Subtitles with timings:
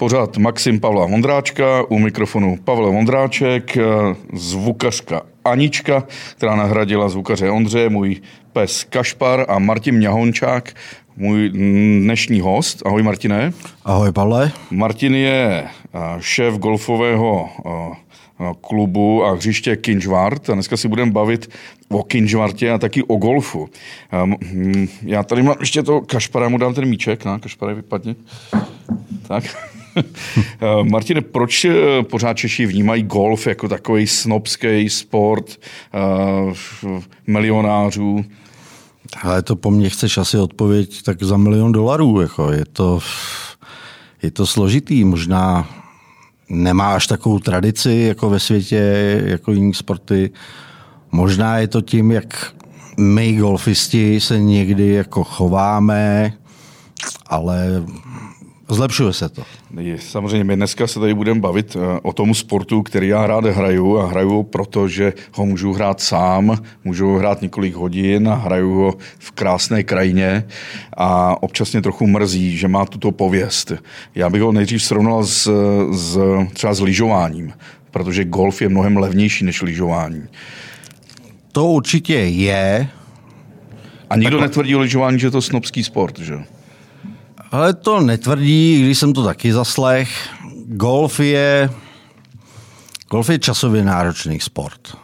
[0.00, 3.78] Pořád Maxim Pavla Vondráčka, u mikrofonu Pavel Vondráček,
[4.32, 6.04] zvukařka Anička,
[6.36, 8.16] která nahradila zvukaře Ondře, můj
[8.52, 10.74] pes Kašpar a Martin Mňahončák,
[11.16, 11.48] můj
[12.02, 12.86] dnešní host.
[12.86, 13.52] Ahoj Martine.
[13.84, 14.52] Ahoj Pavle.
[14.70, 15.64] Martin je
[16.20, 17.48] šéf golfového
[18.60, 20.50] klubu a hřiště Kinžvart.
[20.50, 21.50] A dneska si budeme bavit
[21.88, 23.68] o Kinžvartě a taky o golfu.
[25.02, 27.24] Já tady mám ještě to Kašpara, mu dám ten míček.
[27.24, 28.16] Na, Kašpare, vypadni.
[29.28, 29.69] Tak.
[30.90, 35.58] Martine, proč eh, pořád Češi vnímají golf jako takový snobský sport
[36.84, 38.24] uh, milionářů?
[39.22, 42.20] Ale to po mně chceš asi odpověď tak za milion dolarů.
[42.20, 43.00] Jako je, to,
[44.22, 45.04] je to složitý.
[45.04, 45.68] Možná
[46.48, 50.30] nemá až takovou tradici jako ve světě, jako jiní sporty.
[51.12, 52.54] Možná je to tím, jak
[52.98, 56.32] my golfisti se někdy jako chováme,
[57.26, 57.84] ale
[58.74, 59.42] Zlepšuje se to.
[59.98, 63.98] Samozřejmě, my dneska se tady budeme bavit eh, o tom sportu, který já rád hraju
[63.98, 68.74] a hraju proto, že ho můžu hrát sám, můžu ho hrát několik hodin a hraju
[68.74, 70.46] ho v krásné krajině
[70.96, 73.72] a občas mě trochu mrzí, že má tuto pověst.
[74.14, 75.50] Já bych ho nejdřív srovnal s,
[75.92, 76.18] s
[76.52, 77.52] třeba s lyžováním,
[77.90, 80.22] protože golf je mnohem levnější než lyžování.
[81.52, 82.88] To určitě je.
[84.10, 84.48] A nikdo tak...
[84.48, 86.38] netvrdí o lyžování, že je to snobský sport, že?
[87.50, 90.28] Ale to netvrdí, když jsem to taky zaslech.
[90.66, 91.70] Golf je,
[93.10, 94.96] golf je časově náročný sport.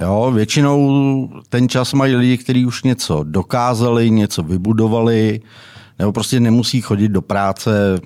[0.00, 5.40] Jo, většinou ten čas mají lidi, kteří už něco dokázali, něco vybudovali,
[5.98, 8.00] nebo prostě nemusí chodit do práce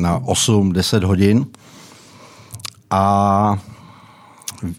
[0.00, 1.46] na 8-10 hodin.
[2.90, 3.58] A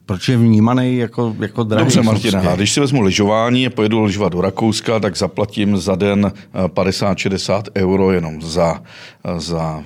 [0.06, 1.86] proč je vnímaný jako, jako drahý?
[1.86, 6.32] Dobře, Martina, když si vezmu lyžování a pojedu lyžovat do Rakouska, tak zaplatím za den
[6.68, 8.84] 50-60 eh, euro jenom za,
[9.26, 9.84] eh, za,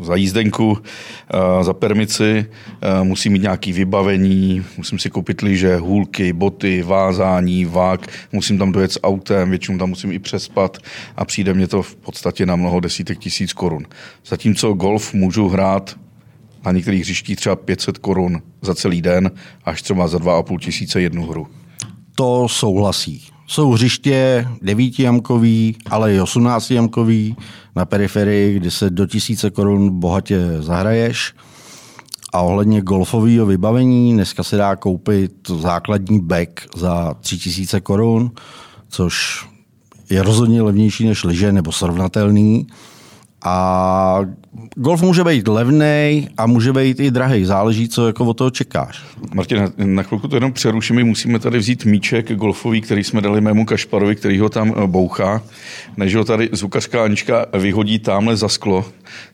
[0.00, 0.78] za jízdenku,
[1.34, 2.46] eh, za permici.
[3.02, 8.92] Musím mít nějaké vybavení, musím si koupit lyže, hůlky, boty, vázání, vák, musím tam dojet
[8.92, 10.78] s autem, většinou tam musím i přespat
[11.16, 13.86] a přijde mě to v podstatě na mnoho desítek tisíc korun.
[14.26, 15.96] Zatímco golf můžu hrát
[16.64, 19.30] na některých hřištích třeba 500 korun za celý den,
[19.64, 21.46] až třeba za 2,5 tisíce jednu hru.
[22.14, 23.22] To souhlasí.
[23.46, 27.36] Jsou hřiště 9 jamkový, ale i 18 jamkový
[27.76, 31.34] na periferii, kde se do tisíce korun bohatě zahraješ.
[32.32, 38.30] A ohledně golfového vybavení, dneska se dá koupit základní back za 3000 korun,
[38.88, 39.44] což
[40.10, 42.66] je rozhodně levnější než lyže nebo srovnatelný.
[43.44, 44.18] A
[44.76, 47.44] golf může být levný a může být i drahý.
[47.44, 49.02] Záleží, co jako od toho čekáš.
[49.34, 51.04] Martin, na chvilku to jenom přerušíme.
[51.04, 55.42] Musíme tady vzít míček golfový, který jsme dali mému Kašparovi, který ho tam eh, bouchá.
[55.96, 58.84] Než ho tady zvukařská Anička vyhodí tamhle za sklo,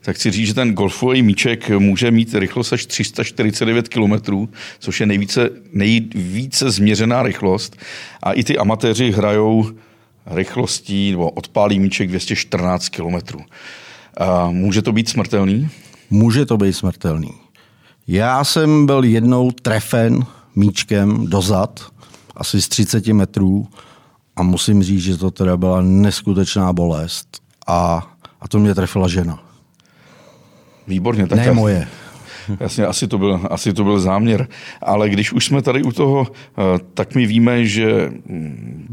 [0.02, 4.46] tak chci říct, že ten golfový míček může mít rychlost až 349 km,
[4.78, 7.76] což je nejvíce, nejvíce změřená rychlost.
[8.22, 9.70] A i ty amatéři hrajou
[10.26, 13.16] rychlostí nebo odpálí míček 214 km.
[14.50, 15.68] Může to být smrtelný?
[16.10, 17.30] Může to být smrtelný.
[18.06, 20.26] Já jsem byl jednou trefen
[20.56, 21.80] míčkem dozad,
[22.36, 23.68] asi z 30 metrů
[24.36, 28.10] a musím říct, že to teda byla neskutečná bolest a,
[28.40, 29.42] a to mě trefila žena.
[30.86, 31.26] Výborně.
[31.26, 31.52] Tak ne já...
[31.52, 31.88] moje.
[32.60, 34.48] Jasně, asi to, byl, asi to byl záměr.
[34.82, 38.12] Ale když už jsme tady u toho, eh, tak my víme, že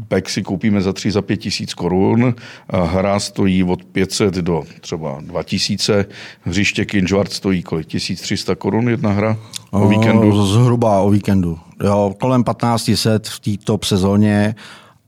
[0.08, 2.34] back mm, si koupíme za 3 za 5 tisíc korun,
[2.72, 6.04] hra stojí od 500 do třeba 2000,
[6.42, 7.86] hřiště Kinžvart stojí kolik?
[7.86, 9.36] 1300 korun jedna hra
[9.70, 10.46] o víkendu?
[10.46, 11.58] Zhruba o víkendu.
[11.84, 14.54] Jo, kolem 1500 v té top sezóně,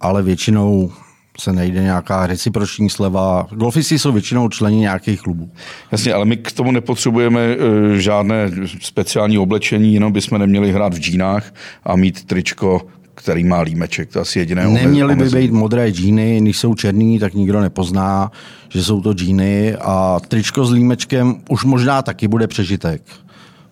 [0.00, 0.93] ale většinou
[1.41, 3.47] se nejde nějaká reciproční sleva.
[3.51, 5.51] Golfisti jsou většinou členi nějakých klubů.
[5.93, 10.99] Jasně, ale my k tomu nepotřebujeme uh, žádné speciální oblečení, jenom bychom neměli hrát v
[10.99, 12.81] džínách a mít tričko,
[13.15, 14.12] který má límeček.
[14.12, 18.31] To asi jediné Neměly by být modré džíny, když jsou černý, tak nikdo nepozná,
[18.69, 23.03] že jsou to džíny a tričko s límečkem už možná taky bude přežitek.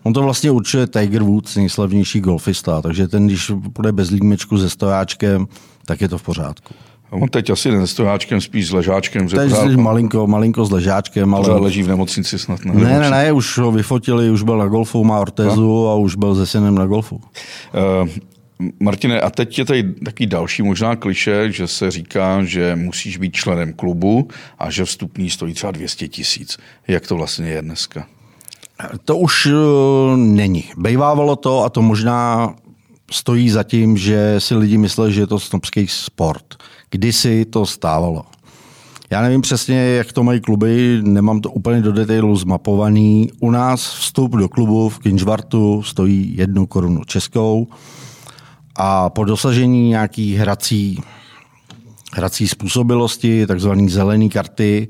[0.02, 4.70] On to vlastně určuje Tiger Woods, nejslavnější golfista, takže ten, když bude bez límečku se
[4.70, 5.46] stojáčkem,
[5.84, 6.74] tak je to v pořádku.
[7.10, 9.28] On teď asi ne s stojáčkem, spíš s ležáčkem.
[9.28, 11.34] Teď pořád, malinko, malinko s ležáčkem.
[11.34, 11.60] Ale...
[11.60, 12.64] leží v nemocnici snad.
[12.64, 15.94] Ne, ne, ne, ne, už ho vyfotili, už byl na golfu, má ortezu a, a
[15.94, 17.20] už byl se synem na golfu.
[18.00, 18.08] Uh,
[18.80, 23.34] Martine, a teď je tady taky další možná kliše, že se říká, že musíš být
[23.34, 24.28] členem klubu
[24.58, 26.58] a že vstupní stojí třeba 200 tisíc.
[26.88, 28.06] Jak to vlastně je dneska?
[29.04, 30.64] To už uh, není.
[30.76, 32.54] Bejvávalo to a to možná
[33.10, 36.44] stojí za tím, že si lidi mysleli, že je to snobský sport.
[36.90, 38.24] Kdysi to stávalo.
[39.10, 43.30] Já nevím přesně, jak to mají kluby, nemám to úplně do detailu zmapovaný.
[43.40, 47.66] U nás vstup do klubu v Kinžvartu stojí jednu korunu českou
[48.76, 51.00] a po dosažení nějaký hrací,
[52.12, 54.88] hrací způsobilosti, takzvané zelené karty,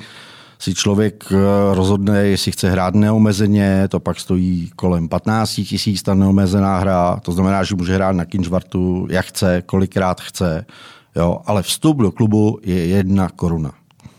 [0.59, 1.37] si člověk eh,
[1.75, 7.33] rozhodne, jestli chce hrát neomezeně, to pak stojí kolem 15 tisíc ta neomezená hra, to
[7.33, 10.67] znamená, že může hrát na Kinžvartu, jak chce, kolikrát chce,
[11.17, 13.73] jo, ale vstup do klubu je jedna koruna.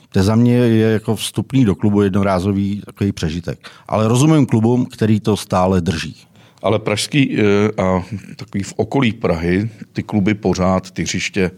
[0.09, 3.69] To za mě je jako vstupný do klubu jednorázový takový přežitek.
[3.87, 6.15] Ale rozumím klubům, který to stále drží.
[6.61, 7.43] Ale pražský eh,
[7.81, 8.03] a
[8.35, 11.51] takový v okolí Prahy, ty kluby pořád, ty hřiště,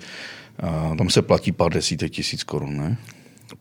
[0.98, 2.98] tam se platí pár desítek tisíc korun, ne?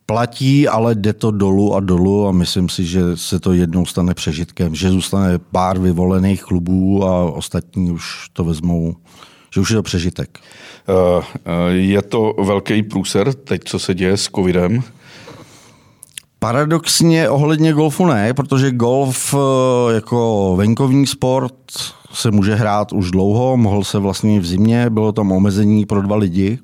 [0.07, 4.15] Platí, ale jde to dolů a dolů a myslím si, že se to jednou stane
[4.15, 8.97] přežitkem, že zůstane pár vyvolených klubů a ostatní už to vezmou,
[9.51, 10.39] že už je to přežitek.
[10.39, 14.83] Eh, eh, je to velký průser teď, co se děje s covidem?
[16.39, 21.55] Paradoxně ohledně golfu ne, protože golf eh, jako venkovní sport
[22.13, 26.17] se může hrát už dlouho, mohl se vlastně v zimě, bylo tam omezení pro dva
[26.17, 26.59] lidi.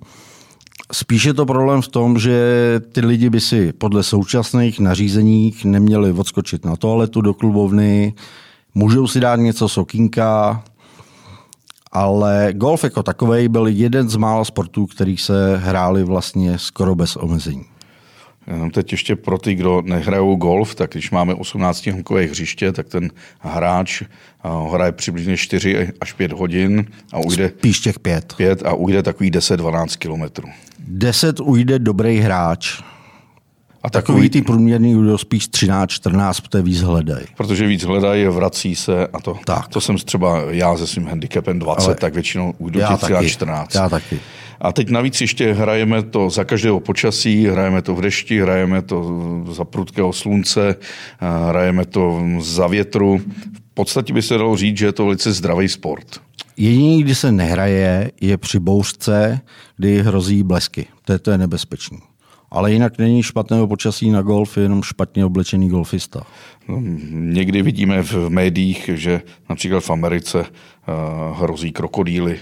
[0.93, 2.41] Spíš je to problém v tom, že
[2.93, 8.15] ty lidi by si podle současných nařízení neměli odskočit na toaletu do klubovny,
[8.75, 10.63] můžou si dát něco sokínka,
[11.97, 17.17] ale golf jako takový byl jeden z mála sportů, který se hráli vlastně skoro bez
[17.17, 17.65] omezení.
[18.47, 22.89] Jenom teď ještě pro ty, kdo nehrajou golf, tak když máme 18 hokové hřiště, tak
[22.89, 24.03] ten hráč
[24.73, 27.49] hraje přibližně 4 až 5 hodin a ujde...
[27.59, 28.35] Spíš těch 5.
[28.37, 30.49] 5 a ujde takový 10-12 kilometrů.
[30.79, 32.83] 10 ujde dobrý hráč.
[33.87, 37.27] A takový, takový ty průměrný ujde spíš 13-14, protože víc hledají.
[37.37, 39.39] Protože víc hledají, vrací se a to.
[39.45, 39.69] Tak.
[39.69, 43.75] To jsem třeba já se svým handicapem 20, Ale tak většinou ujdu těch 14.
[43.75, 44.21] Já taky.
[44.61, 49.45] A teď navíc ještě hrajeme to za každého počasí, hrajeme to v dešti, hrajeme to
[49.51, 50.77] za prudkého slunce,
[51.49, 53.19] hrajeme to za větru.
[53.71, 56.21] V podstatě by se dalo říct, že je to velice zdravý sport.
[56.57, 59.41] Jediný, kdy se nehraje, je při bouřce,
[59.77, 60.87] kdy hrozí blesky.
[61.05, 61.99] To je, to je nebezpečný.
[62.51, 66.23] Ale jinak není špatného počasí na golf, je jenom špatně oblečený golfista.
[66.69, 72.39] No, někdy vidíme v médiích, že například v Americe uh, hrozí krokodýly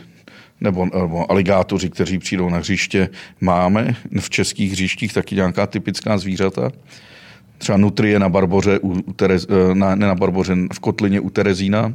[0.60, 3.08] nebo, nebo aligátoři, kteří přijdou na hřiště.
[3.40, 6.70] Máme v českých hřištích taky nějaká typická zvířata?
[7.58, 11.30] Třeba nutrie na Barboře, u, u Terez, eh, na, ne na Barboře, v Kotlině u
[11.30, 11.92] Terezína?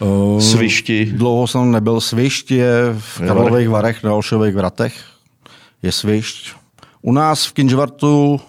[0.00, 1.06] Uh, svišti?
[1.06, 2.00] Dlouho jsem nebyl.
[2.00, 4.94] Svišť je v Karlových Varech na Olšových vratech.
[5.82, 6.63] Je svišť.
[7.06, 8.40] U nás v Kinžvartu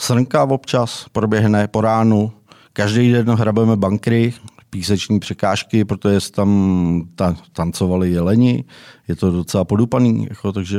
[0.00, 2.32] srnka občas proběhne po ránu.
[2.72, 4.34] Každý den hrabeme bankry,
[4.70, 8.64] píseční překážky, protože tam ta, tancovali jeleni.
[9.08, 10.78] Je to docela podupaný, jako, takže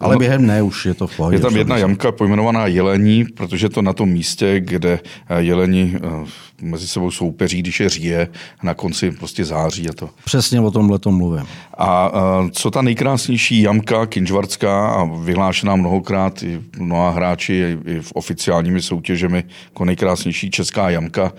[0.00, 1.36] ale no, během ne, už je to v pohodě.
[1.36, 6.26] Je tam jedna jamka pojmenovaná Jelení, protože to na tom místě, kde eh, jeleni eh,
[6.62, 8.28] mezi sebou soupeří, když je říje,
[8.62, 9.88] na konci prostě září.
[9.88, 10.10] A to.
[10.24, 11.46] Přesně o tomhle tom mluvím.
[11.78, 18.12] A eh, co ta nejkrásnější jamka, kinžvartská a vyhlášená mnohokrát i mnoha hráči i v
[18.12, 21.32] oficiálními soutěžemi jako nejkrásnější česká jamka,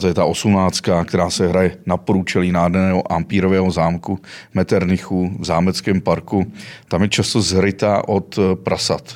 [0.00, 4.18] to je ta osmnáctka, která se hraje na průčelí nádherného ampírového zámku
[4.54, 6.52] Meternichu zámeckém parku.
[6.88, 9.14] Tam je často zrytá od eh, prasat.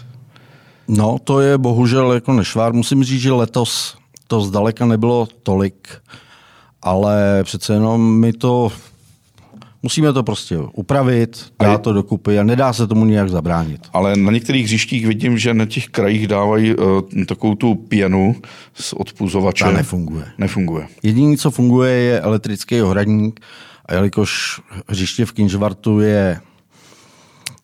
[0.89, 2.73] No, to je bohužel jako nešvár.
[2.73, 3.97] Musím říct, že letos
[4.27, 5.89] to zdaleka nebylo tolik,
[6.83, 8.73] ale přece jenom my to
[9.83, 13.81] Musíme to prostě upravit, dát to dokupy a nedá se tomu nijak zabránit.
[13.93, 16.85] Ale na některých hřištích vidím, že na těch krajích dávají uh,
[17.27, 18.37] takovou tu pěnu
[18.75, 19.65] z odpuzovače.
[19.65, 20.25] Ta nefunguje.
[20.39, 20.87] Nefunguje.
[21.03, 23.41] Jediné, co funguje, je elektrický ohradník
[23.87, 26.41] a jelikož hřiště v Kinžvartu je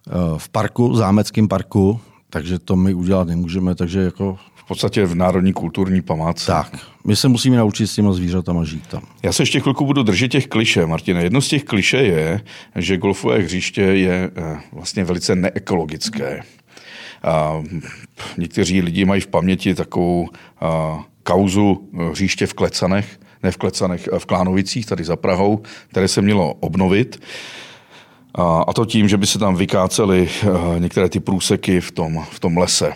[0.09, 2.01] Eh, v parku, zámeckém parku,
[2.31, 4.39] takže to my udělat nemůžeme, takže jako...
[4.55, 6.47] V podstatě v národní kulturní památce.
[6.47, 9.03] Tak, my se musíme naučit s těma zvířatama žít tam.
[9.23, 11.23] Já se ještě chvilku budu držet těch kliše, Martine.
[11.23, 12.41] Jedno z těch kliše je,
[12.77, 16.43] že golfové hřiště je eh, vlastně velice neekologické.
[17.23, 17.63] A
[18.39, 20.29] někteří lidi mají v paměti takovou
[20.61, 26.23] a, kauzu hřiště v Klecanech, ne v Klecanech, v Klánovicích, tady za Prahou, které se
[26.23, 27.21] mělo obnovit.
[28.67, 32.41] A to tím, že by se tam vykácely eh, některé ty průseky v tom, v
[32.41, 32.93] tom lese.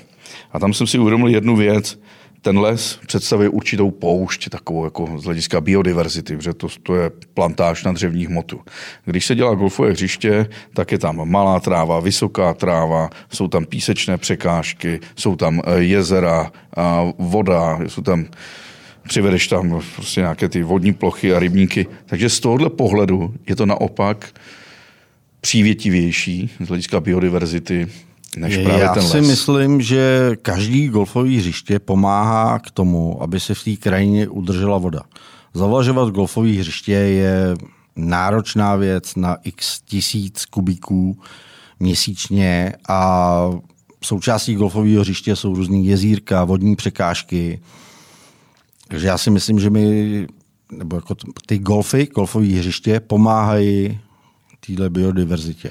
[0.52, 1.98] A tam jsem si uvědomil jednu věc.
[2.42, 7.84] Ten les představuje určitou poušť, takovou jako z hlediska biodiverzity, protože to, to je plantáž
[7.84, 8.60] na dřevních hmotu.
[9.04, 14.18] Když se dělá golfové hřiště, tak je tam malá tráva, vysoká tráva, jsou tam písečné
[14.18, 16.52] překážky, jsou tam eh, jezera,
[17.18, 18.26] voda, jsou tam
[19.08, 21.86] přivedeš tam prostě nějaké ty vodní plochy a rybníky.
[22.06, 24.32] Takže z tohohle pohledu je to naopak
[25.40, 27.88] přívětivější z hlediska biodiverzity
[28.36, 29.12] než právě Já ten les.
[29.12, 34.78] si myslím, že každý golfový hřiště pomáhá k tomu, aby se v té krajině udržela
[34.78, 35.00] voda.
[35.54, 37.56] Zavlažovat golfové hřiště je
[37.96, 41.18] náročná věc na x tisíc kubíků
[41.80, 43.50] měsíčně a
[44.04, 47.60] součástí golfového hřiště jsou různý jezírka, vodní překážky.
[48.88, 50.26] Takže já si myslím, že my,
[50.72, 51.14] nebo jako
[51.46, 54.00] ty golfy, golfové hřiště pomáhají
[54.66, 55.70] téhle biodiverzitě.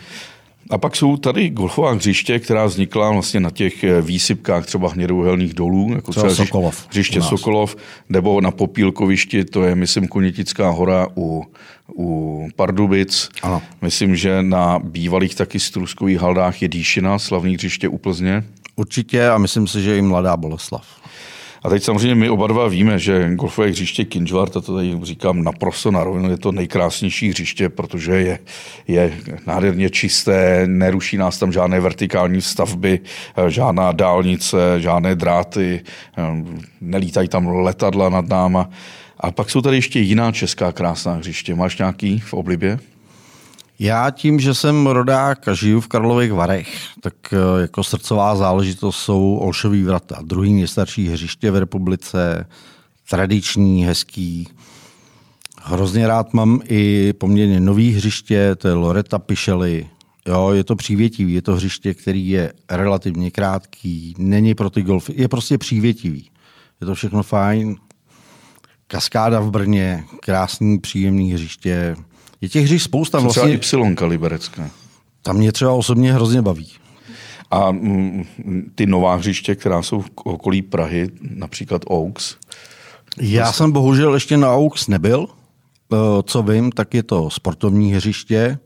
[0.70, 5.54] A pak jsou tady golfová hřiště, která vznikla vlastně na těch eh, výsypkách třeba hnědouhelných
[5.54, 7.22] dolů, jako Třeba třeba, Sokolov hřiště.
[7.22, 7.76] Sokolov,
[8.10, 11.44] nebo na Popílkovišti, to je, myslím, Konětická hora u,
[11.98, 13.30] u Pardubic.
[13.42, 13.62] Ano.
[13.82, 18.44] Myslím, že na bývalých taky struskových haldách je Díšina, slavný hřiště u Plzně.
[18.76, 21.05] Určitě a myslím si, že i mladá Boleslav.
[21.66, 25.44] A teď samozřejmě my oba dva víme, že golfové hřiště Kinžvart, a to tady říkám
[25.44, 28.40] naprosto na rovinu, je to nejkrásnější hřiště, protože je,
[28.88, 29.14] je
[29.48, 33.00] nádherně čisté, neruší nás tam žádné vertikální stavby,
[33.38, 35.82] eh, žádná dálnice, žádné dráty,
[36.18, 36.22] eh,
[36.82, 38.70] nelítají tam letadla nad náma.
[39.20, 41.56] A pak jsou tady ještě jiná česká krásná hřiště.
[41.56, 42.80] Máš nějaký v oblibě?
[43.80, 48.98] Já tím, že jsem rodák a žiju v Karlových Varech, tak eh, jako srdcová záležitost
[48.98, 50.20] jsou Olšový vrata.
[50.22, 52.48] Druhý nejstarší hřiště v republice,
[53.10, 54.48] tradiční, hezký.
[55.64, 59.88] Hrozně rád mám i poměrně nový hřiště, to je Loreta Pišely.
[60.28, 65.14] Jo, je to přívětivý, je to hřiště, který je relativně krátký, není pro ty golfy,
[65.16, 66.30] je prostě přívětivý.
[66.82, 67.76] Je to všechno fajn.
[68.88, 71.96] Kaskáda v Brně, krásný, příjemný hřiště.
[72.42, 73.20] Je těch hřišť spousta.
[73.20, 73.42] Vlastně...
[73.42, 74.70] Vlastně, Třeba Y liberecká.
[75.22, 76.72] tam mě třeba osobně hrozně baví.
[77.52, 78.26] A mm,
[78.76, 82.36] ty nová hřiště, která jsou v okolí Prahy, například Oaks,
[83.22, 85.28] Já jsem bohužel ještě na AUX nebyl.
[85.94, 88.60] Eh, Co vím, tak je to sportovní hřiště,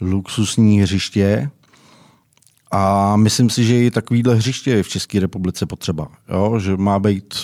[0.00, 1.50] luxusní hřiště
[2.70, 6.08] a myslím si, že i takovýhle hřiště je v České republice potřeba.
[6.28, 6.58] Jo?
[6.58, 7.34] Že má být,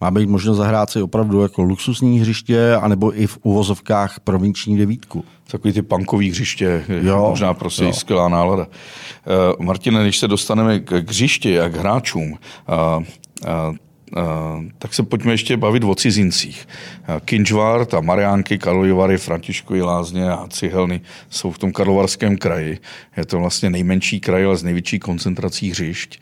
[0.00, 5.24] má být možno zahrát si opravdu jako luxusní hřiště anebo i v uvozovkách provinční devítku.
[5.50, 7.92] Takový ty punkový hřiště, jo, možná prostě jo.
[7.92, 8.66] skvělá nálada.
[8.66, 13.76] Uh, Martine, než se dostaneme k, k hřišti a k hráčům, uh, uh,
[14.16, 16.68] uh, tak se pojďme ještě bavit o cizincích.
[17.08, 22.78] Uh, Kinčvart a Mariánky, Karlovy Vary, Františkovy Lázně a Cihelny jsou v tom karlovarském kraji.
[23.16, 26.20] Je to vlastně nejmenší kraj, ale s největší koncentrací hřišť.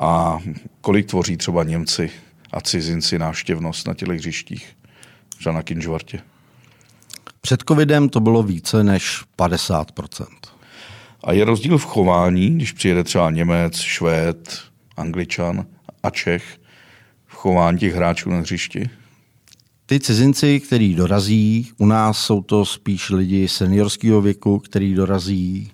[0.00, 0.38] A
[0.80, 2.10] kolik tvoří třeba Němci
[2.56, 4.76] a cizinci návštěvnost na těch hřištích?
[5.38, 6.20] Třeba na Kinčvartě.
[7.40, 10.26] Před covidem to bylo více než 50%.
[11.24, 14.58] A je rozdíl v chování, když přijede třeba Němec, Švéd,
[14.96, 15.66] Angličan
[16.02, 16.60] a Čech,
[17.26, 18.90] v chování těch hráčů na hřišti?
[19.86, 25.72] Ty cizinci, který dorazí, u nás jsou to spíš lidi seniorského věku, který dorazí,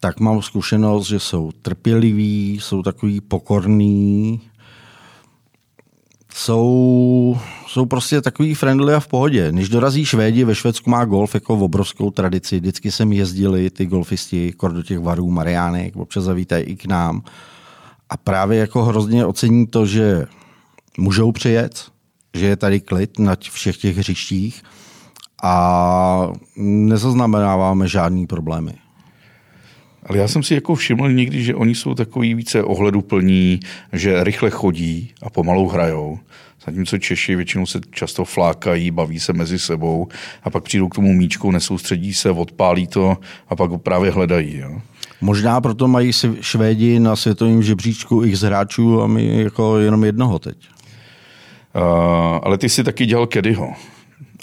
[0.00, 4.40] tak mám zkušenost, že jsou trpěliví, jsou takový pokorní,
[6.34, 9.52] jsou, jsou prostě takový friendly a v pohodě.
[9.52, 12.56] Když dorazí Švédi, ve Švédsku má golf jako obrovskou tradici.
[12.56, 17.22] Vždycky sem jezdili ty golfisti kor do těch varů, Mariánek, občas zavítají i k nám.
[18.10, 20.26] A právě jako hrozně ocení to, že
[20.98, 21.84] můžou přijet,
[22.34, 24.62] že je tady klid na všech těch hřištích
[25.42, 28.72] a nezaznamenáváme žádný problémy.
[30.10, 33.60] Ale já jsem si jako všiml někdy, že oni jsou takový více ohleduplní,
[33.92, 36.18] že rychle chodí a pomalu hrajou.
[36.66, 40.08] Zatímco Češi většinou se často flákají, baví se mezi sebou
[40.42, 43.16] a pak přijdou k tomu míčku, nesoustředí se, odpálí to
[43.48, 44.56] a pak ho právě hledají.
[44.56, 44.80] Jo.
[45.20, 50.38] Možná proto mají si Švédi na světovém žebříčku x hráčů a my jako jenom jednoho
[50.38, 50.56] teď.
[51.76, 51.82] Uh,
[52.42, 53.72] ale ty jsi taky dělal Kedyho.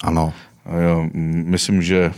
[0.04, 0.34] Ano.
[0.66, 1.08] Uh,
[1.46, 2.12] myslím, že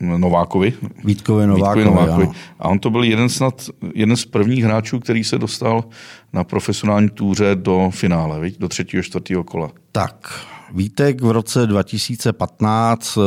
[0.00, 0.72] Novákovi.
[1.04, 2.28] Vítkovi Novákovi, Vítkovi Novákovi.
[2.58, 5.84] A on to byl jeden, snad, jeden z prvních hráčů, který se dostal
[6.32, 8.58] na profesionální túře do finále, viď?
[8.58, 9.70] do třetího, čtvrtého kola.
[9.92, 13.22] Tak, Vítek v roce 2015 uh,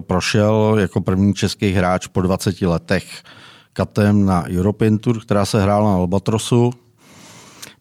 [0.00, 3.22] prošel jako první český hráč po 20 letech
[3.72, 6.72] katem na European Tour, která se hrála na Albatrosu.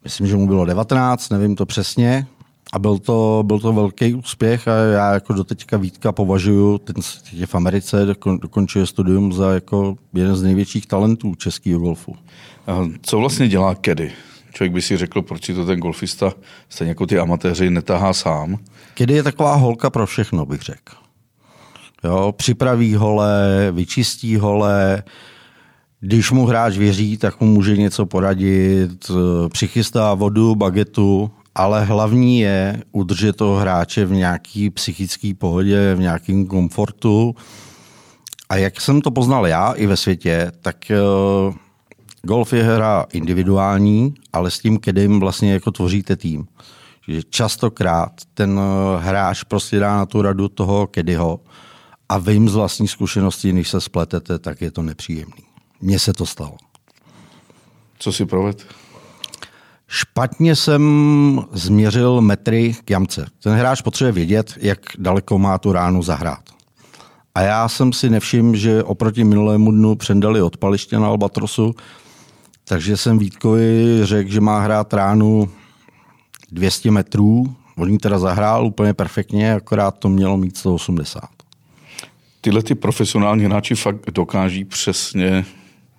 [0.04, 2.28] Myslím, že mu bylo 19, nevím to přesně.
[2.74, 6.96] A byl to, byl to velký úspěch a já jako doteďka Vítka považuji, ten
[7.32, 12.16] je v Americe, dokon, dokončuje studium za jako jeden z největších talentů českého golfu.
[12.68, 14.12] A co vlastně dělá Kedy?
[14.54, 16.34] Člověk by si řekl, proč si to ten golfista,
[16.70, 18.58] stejně jako ty amatéři, netahá sám.
[18.94, 20.96] Kedy je taková holka pro všechno, bych řekl.
[22.04, 25.04] Jo, připraví hole, vyčistí hole,
[26.00, 29.12] když mu hráč věří, tak mu může něco poradit,
[29.52, 36.46] přichystá vodu, bagetu, ale hlavní je udržet toho hráče v nějaký psychické pohodě, v nějakém
[36.46, 37.36] komfortu.
[38.50, 40.92] A jak jsem to poznal já i ve světě, tak
[42.22, 46.48] Golf je hra individuální, ale s tím kedem vlastně jako tvoříte tým.
[47.08, 51.40] Že častokrát ten eh, hráč prostě dá na tu radu toho kedyho
[52.10, 55.44] a vím z vlastní zkušenosti, když se spletete, tak je to nepříjemný.
[55.82, 56.58] Mně se to stalo.
[58.00, 58.66] Co si proved?
[59.88, 63.28] Špatně jsem změřil metry k jamce.
[63.44, 66.44] Ten hráč potřebuje vědět, jak daleko má tu ránu zahrát.
[67.36, 71.76] A já jsem si nevšiml, že oproti minulému dnu přendali odpaliště na Albatrosu,
[72.64, 75.50] takže jsem Vítkovi řekl, že má hrát ránu
[76.52, 77.56] 200 metrů.
[77.78, 81.22] On ní teda zahrál úplně perfektně, akorát to mělo mít 180.
[82.42, 85.46] Tyhle ty profesionální hráči fakt dokáží přesně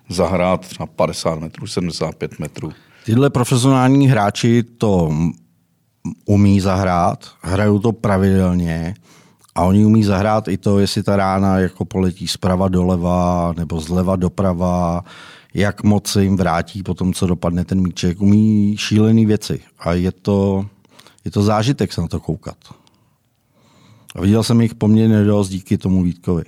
[0.09, 2.73] zahrát třeba 50 metrů, 75 metrů.
[3.09, 5.13] Tyhle profesionální hráči to
[6.25, 8.93] umí zahrát, hrajou to pravidelně
[9.55, 14.15] a oni umí zahrát i to, jestli ta rána jako poletí zprava doleva nebo zleva
[14.15, 15.03] doprava,
[15.53, 18.21] jak moc se jim vrátí po tom, co dopadne ten míček.
[18.21, 20.65] Umí šílené věci a je to,
[21.25, 22.57] je to zážitek se na to koukat.
[24.15, 26.43] A viděl jsem jich poměrně dost díky tomu Vítkovi.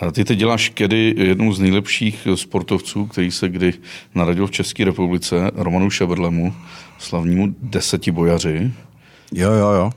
[0.00, 3.74] A ty teď děláš kedy jednou z nejlepších sportovců, který se kdy
[4.14, 6.54] narodil v České republice, Romanu Šeberlemu,
[6.98, 8.72] slavnímu desetibojaři.
[9.32, 9.90] Jo, jo, jo.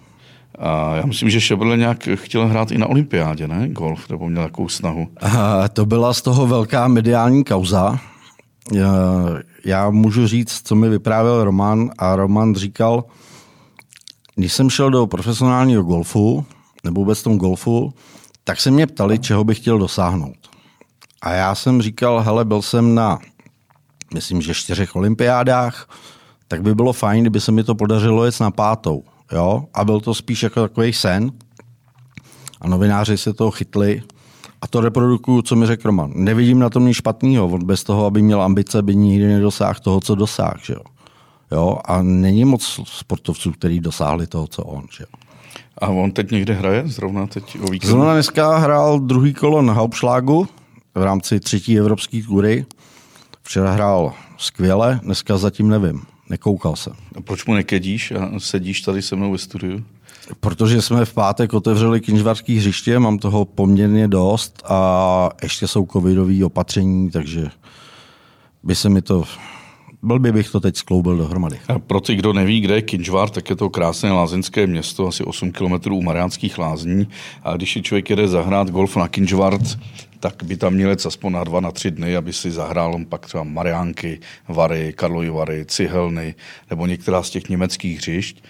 [0.60, 3.70] A já myslím, že Šeberle nějak chtěl hrát i na olympiádě, ne?
[3.70, 5.08] Golf, nebo měl takovou snahu.
[5.22, 8.00] A to byla z toho velká mediální kauza.
[8.74, 8.94] Já,
[9.66, 13.04] já můžu říct, co mi vyprávěl Roman a Roman říkal,
[14.36, 16.46] když jsem šel do profesionálního golfu,
[16.84, 17.94] nebo vůbec tom golfu,
[18.44, 20.50] tak se mě ptali, čeho bych chtěl dosáhnout.
[21.22, 23.20] A já jsem říkal, hele, byl jsem na,
[24.14, 25.90] myslím, že čtyřech olympiádách,
[26.48, 29.04] tak by bylo fajn, kdyby se mi to podařilo jet na pátou.
[29.32, 29.66] Jo?
[29.74, 31.32] A byl to spíš jako takový sen.
[32.62, 34.02] A novináři se toho chytli.
[34.62, 36.12] A to reprodukuju, co mi řekl Roman.
[36.16, 37.48] Nevidím na tom nic špatného.
[37.48, 40.60] On bez toho, aby měl ambice, by nikdy nedosáhl toho, co dosáhl.
[40.70, 40.82] Jo?
[41.52, 41.78] Jo?
[41.86, 44.86] A není moc sportovců, kteří dosáhli toho, co on.
[44.98, 45.21] Že jo?
[45.78, 46.84] A on teď někde hraje?
[46.86, 47.88] Zrovna teď o víkendu?
[47.88, 50.48] Zrovna dneska hrál druhý kolo na Hauptschlagu
[50.96, 52.66] v rámci třetí evropské tury.
[53.44, 56.02] Včera hrál skvěle, dneska zatím nevím.
[56.30, 56.94] Nekoukal jsem.
[57.16, 59.84] A proč mu nekedíš a sedíš tady se mnou ve studiu?
[60.40, 66.46] Protože jsme v pátek otevřeli kinžvarský hřiště, mám toho poměrně dost a ještě jsou covidové
[66.46, 67.48] opatření, takže
[68.64, 69.24] by se mi to
[70.04, 71.60] blbě bych to teď skloubil dohromady.
[71.68, 75.24] A pro ty, kdo neví, kde je Kinžvár, tak je to krásné lázeňské město, asi
[75.24, 77.08] 8 km u Mariánských lázní.
[77.44, 79.80] A když si člověk jede zahrát golf na Kinžvart,
[80.20, 83.26] tak by tam měl jet aspoň na dva, na tři dny, aby si zahrál pak
[83.26, 86.36] třeba Mariánky, Vary, Karlovy Vary, Cihelny
[86.70, 88.44] nebo některá z těch německých hřišť.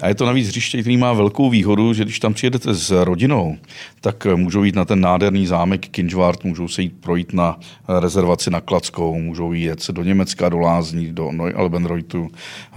[0.00, 3.56] A je to navíc hřiště, který má velkou výhodu, že když tam přijedete s rodinou,
[4.00, 7.58] tak můžou jít na ten nádherný zámek Kinžvart, můžou se jít projít na
[8.00, 12.28] rezervaci na Klackou, můžou jít do Německa, do Lázní, do Neualbenreutu,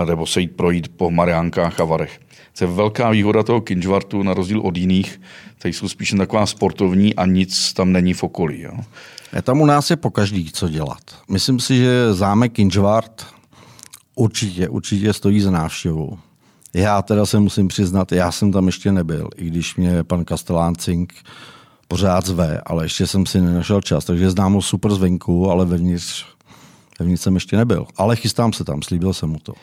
[0.06, 2.20] nebo se jít projít po Mariánkách a Varech.
[2.58, 5.22] To je velká výhoda toho Kinžvartu na rozdíl od jiných,
[5.58, 8.62] které jsou spíše taková sportovní a nic tam není v okolí.
[8.62, 8.72] Jo.
[9.36, 11.02] Je tam u nás je po každý co dělat.
[11.30, 13.26] Myslím si, že zámek Kinžvart
[14.16, 16.20] určitě, určitě stojí za návštěvu.
[16.74, 20.76] Já teda se musím přiznat, já jsem tam ještě nebyl, i když mě pan Kastelán
[20.76, 21.14] Cink
[21.88, 26.26] pořád zve, ale ještě jsem si nenašel čas, takže znám ho super zvenku, ale vevnitř,
[27.00, 27.86] vevnitř jsem ještě nebyl.
[27.98, 29.54] Ale chystám se tam, slíbil jsem mu to.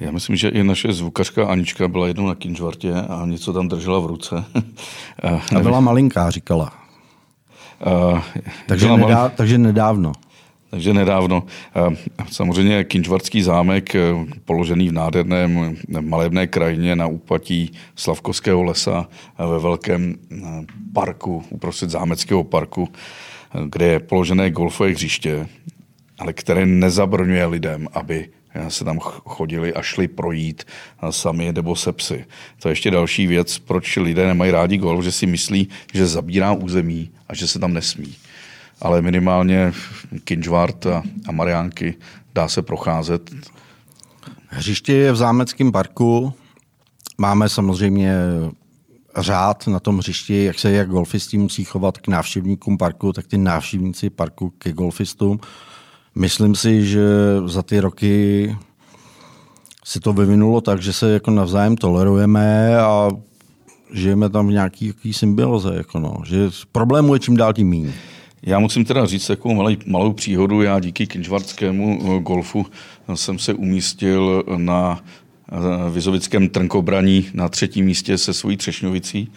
[0.00, 3.98] Já myslím, že i naše zvukařka Anička byla jednou na Kinžvartě a něco tam držela
[3.98, 4.44] v ruce.
[5.56, 6.72] a byla malinká, říkala.
[7.86, 8.20] Uh,
[8.66, 9.30] takže, nedá, mal...
[9.36, 10.12] takže nedávno.
[10.74, 11.42] Takže nedávno.
[12.30, 14.00] Samozřejmě Kinčvarský zámek, eh,
[14.44, 20.36] položený v nádherném malebné krajině na úpatí Slavkovského lesa eh, ve velkém eh,
[20.92, 22.88] parku, uprostřed zámeckého parku,
[23.68, 25.46] kde je položené golfové hřiště,
[26.18, 28.28] ale které nezabrňuje lidem, aby
[28.68, 30.64] se tam chodili a šli projít
[31.10, 32.24] sami nebo se psy.
[32.62, 36.52] To je ještě další věc, proč lidé nemají rádi golf, že si myslí, že zabírá
[36.52, 38.14] území a že se tam nesmí
[38.84, 39.72] ale minimálně
[40.24, 41.94] Kinžvart a, a Mariánky
[42.34, 43.30] dá se procházet.
[44.48, 46.32] Hřiště je v Zámeckém parku.
[47.18, 48.16] Máme samozřejmě
[49.16, 53.38] řád na tom hřišti, jak se jak golfisti musí chovat k návštěvníkům parku, tak ty
[53.38, 55.40] návštěvníci parku ke golfistům.
[56.14, 57.06] Myslím si, že
[57.46, 58.56] za ty roky
[59.84, 63.10] se to vyvinulo tak, že se jako navzájem tolerujeme a
[63.92, 65.74] žijeme tam v nějaký, nějaký symbioze.
[65.74, 66.16] Jako no.
[66.24, 67.94] Že problémů je čím dál tím méně.
[68.46, 70.62] Já musím teda říct takovou malou, malou příhodu.
[70.62, 72.66] Já díky kinžvartskému eh, golfu
[73.14, 75.04] jsem se umístil na
[75.52, 79.32] eh, Vizovickém trnkobraní na třetím místě se svojí třešňovicí.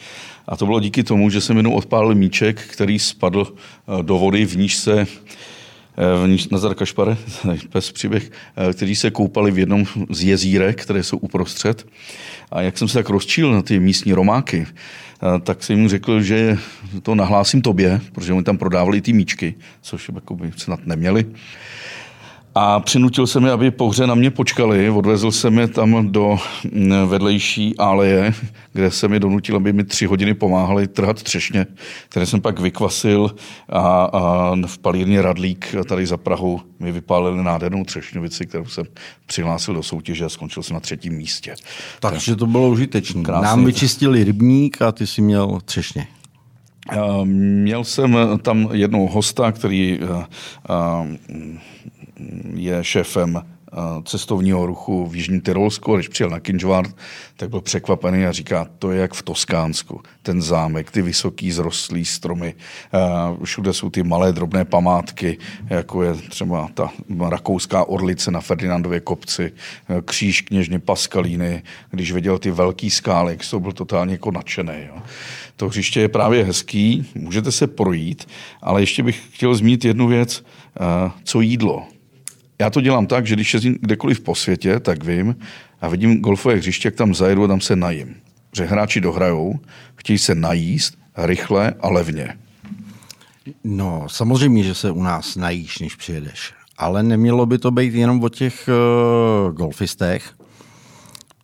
[0.48, 4.46] A to bylo díky tomu, že jsem jenom odpálil míček, který spadl eh, do vody,
[4.46, 7.18] v níž se eh, Nazar Kašpare,
[7.70, 8.32] pes příběh,
[8.70, 11.88] eh, kteří se koupali v jednom z jezírek, které jsou uprostřed.
[12.52, 14.68] A jak jsem se tak rozčíl na ty místní romáky,
[15.44, 16.58] tak jsem mu řekl, že
[17.04, 21.26] to nahlásím tobě, protože oni tam prodávali ty míčky, což by snad neměli.
[22.60, 24.90] A přinutil jsem je, aby po hře na mě počkali.
[24.90, 26.38] Odvezl jsem je tam do
[26.72, 28.34] mm, vedlejší aleje,
[28.74, 31.66] kde jsem je donutil, aby mi tři hodiny pomáhali trhat třešně,
[32.10, 33.36] které jsem pak vykvasil
[33.70, 38.86] a, a v palírně Radlík tady za Prahu mi vypálili nádhernou třešňovici, kterou jsem
[39.26, 41.56] přihlásil do soutěže a skončil jsem na třetím místě.
[42.00, 43.22] Takže to bylo užitečné.
[43.22, 46.08] Nám vyčistili rybník a ty si měl třešně.
[47.24, 50.00] Měl jsem tam jednou hosta, který
[52.56, 56.96] je šéfem eh, cestovního ruchu v Jižním Tyrolsku, když přijel na Kinžvart,
[57.38, 62.06] tak byl překvapený a říká, to je jak v Toskánsku, ten zámek, ty vysoký zrostlý
[62.06, 62.56] stromy,
[62.94, 63.00] eh,
[63.46, 65.38] všude jsou ty malé drobné památky,
[65.70, 66.92] jako je třeba ta
[67.30, 69.52] rakouská orlice na Ferdinandově kopci,
[69.90, 74.88] eh, kříž kněžny Paskalíny, když viděl ty velký skály, to byl totálně jako nadšený.
[74.88, 75.02] Jo.
[75.56, 78.28] To hřiště je právě hezký, můžete se projít,
[78.62, 80.44] ale ještě bych chtěl zmínit jednu věc,
[81.24, 81.88] co jídlo
[82.60, 85.36] já to dělám tak, že když jezdím kdekoliv po světě, tak vím
[85.82, 88.16] a vidím golfové hřiště, jak tam zajedu a tam se najím.
[88.56, 89.60] Že hráči dohrajou,
[89.96, 92.38] chtějí se najíst rychle a levně.
[93.64, 96.54] No, samozřejmě, že se u nás najíš, než přijedeš.
[96.78, 100.34] Ale nemělo by to být jenom o těch uh, golfistech.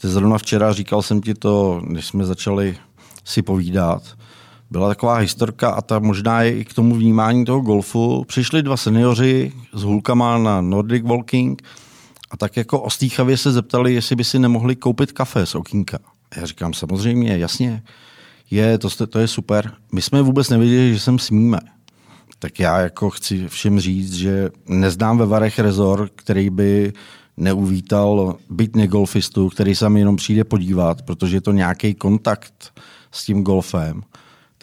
[0.02, 2.78] Ty zrovna včera říkal jsem ti to, když jsme začali
[3.23, 4.04] si povídat,
[4.71, 8.23] byla taková historka a ta možná je i k tomu vnímání toho golfu.
[8.28, 11.62] Přišli dva seniori s hulkama na Nordic Walking
[12.32, 15.99] a tak jako ostýchavě se zeptali, jestli by si nemohli koupit kafe z okýnka.
[16.38, 17.84] Já říkám, samozřejmě, jasně,
[18.52, 19.73] je, to, to je super.
[19.91, 21.60] My jsme vůbec nevěděli, že sem smíme.
[22.39, 26.93] Tak já jako chci všem říct, že neznám ve Varech rezor, který by
[27.38, 32.73] neuvítal byť negolfistu, který se jenom přijde podívat, protože je to nějaký kontakt
[33.12, 34.02] s tím golfem.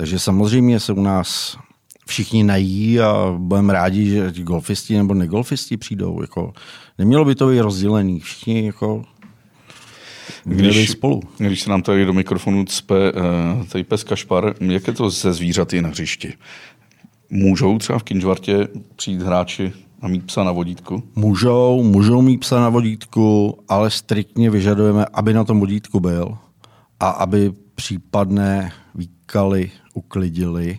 [0.00, 1.56] Takže samozřejmě se u nás
[2.06, 6.20] všichni nají a budeme rádi, že golfisti nebo negolfisti přijdou.
[6.22, 6.52] Jako,
[6.98, 8.20] nemělo by to být rozdělený.
[8.20, 9.04] Všichni jako
[10.44, 11.22] když, spolu.
[11.38, 15.32] Když se nám tady do mikrofonu cpe uh, tady pes Kašpar, jak je to ze
[15.32, 16.34] zvířaty na hřišti?
[17.30, 21.02] Můžou třeba v Kinžvartě přijít hráči a mít psa na vodítku?
[21.14, 26.38] Můžou, můžou mít psa na vodítku, ale striktně vyžadujeme, aby na tom vodítku byl
[27.00, 30.78] a aby případné výkaly uklidili.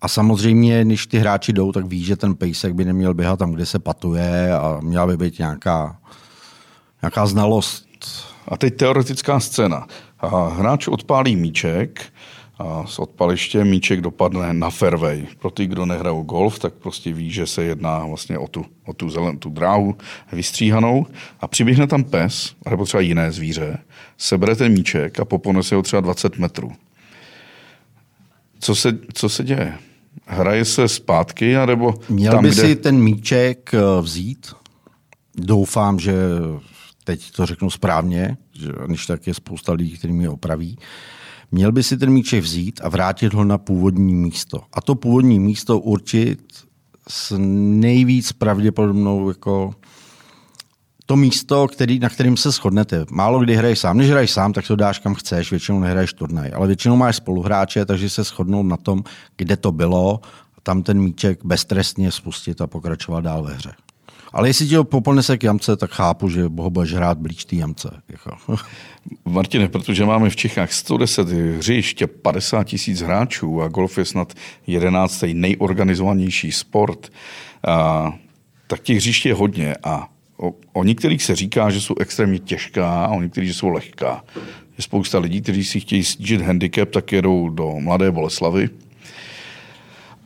[0.00, 3.52] A samozřejmě, když ty hráči jdou, tak ví, že ten pejsek by neměl běhat tam,
[3.52, 5.96] kde se patuje a měla by být nějaká,
[7.02, 7.86] nějaká znalost.
[8.48, 9.86] A teď teoretická scéna.
[10.56, 12.12] Hráč odpálí míček,
[12.58, 15.26] a z odpaliště míček dopadne na fairway.
[15.38, 18.92] Pro ty, kdo nehrajou golf, tak prostě ví, že se jedná vlastně o tu, o
[18.92, 19.96] tu, zelen, tu dráhu
[20.32, 21.06] vystříhanou
[21.40, 23.78] a přiběhne tam pes, nebo třeba jiné zvíře,
[24.18, 26.72] sebere ten míček a poponese ho třeba 20 metrů
[28.62, 29.78] co se, co se děje?
[30.26, 32.62] Hraje se zpátky, anebo Měl tam, by kde...
[32.62, 34.52] si ten míček eh, vzít.
[35.36, 36.14] Doufám, že
[37.04, 40.78] teď to řeknu správně, že když tak je spousta lidí, kteří mě opraví.
[41.52, 44.62] Měl by si ten míček vzít a vrátit ho na původní místo.
[44.72, 46.40] A to původní místo určit
[47.08, 49.74] s nejvíc pravděpodobnou jako
[51.06, 53.04] to místo, který, na kterým se shodnete.
[53.10, 53.96] Málo kdy hraješ sám.
[53.96, 56.50] Když hraješ sám, tak to dáš kam chceš, většinou nehraješ turnaj.
[56.54, 59.04] Ale většinou máš spoluhráče, takže se shodnou na tom,
[59.36, 60.20] kde to bylo,
[60.62, 63.72] tam ten míček beztrestně spustit a pokračovat dál ve hře.
[64.32, 67.56] Ale jestli ti ho poponese k jamce, tak chápu, že ho budeš hrát blíž té
[67.56, 68.02] jamce.
[68.08, 68.36] Jako.
[69.24, 74.32] Martine, protože máme v Čechách 110 hřišť 50 tisíc hráčů a golf je snad
[74.66, 75.24] 11.
[75.32, 77.12] nejorganizovanější sport,
[77.66, 78.12] a,
[78.66, 80.08] tak těch hřišť je hodně a
[80.42, 84.24] O, o některých se říká, že jsou extrémně těžká a o některých, že jsou lehká.
[84.78, 88.70] Je spousta lidí, kteří si chtějí snížit handicap, tak jedou do Mladé Boleslavy.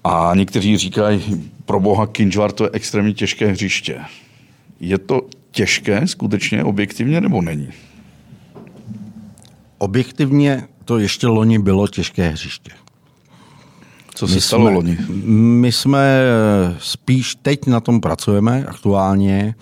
[0.04, 4.00] A někteří říkají, pro boha Kinžvar to je extrémně těžké hřiště.
[4.80, 7.68] Je to těžké skutečně, objektivně, nebo není?
[9.78, 12.70] Objektivně to ještě loni bylo těžké hřiště.
[14.14, 14.98] Co se my stalo jsme, loni?
[15.60, 16.20] My jsme
[16.78, 19.54] spíš teď na tom pracujeme aktuálně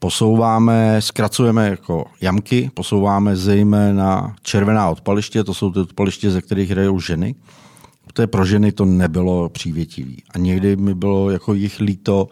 [0.00, 7.00] posouváme, zkracujeme jako jamky, posouváme zejména červená odpaliště, to jsou ty odpaliště, ze kterých hrajou
[7.00, 7.34] ženy.
[8.12, 10.22] To je pro ženy to nebylo přívětivý.
[10.34, 12.28] A někdy mi bylo jako jich líto,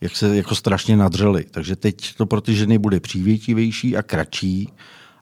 [0.00, 1.44] jak se jako strašně nadřeli.
[1.50, 4.72] Takže teď to pro ty ženy bude přívětivější a kratší,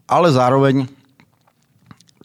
[0.08, 0.86] ale zároveň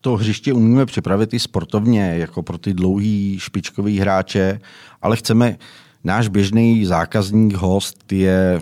[0.01, 4.59] to hřiště umíme připravit i sportovně, jako pro ty dlouhý špičkový hráče,
[5.01, 5.57] ale chceme,
[6.03, 8.61] náš běžný zákazník, host je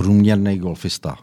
[0.00, 1.16] průměrný golfista,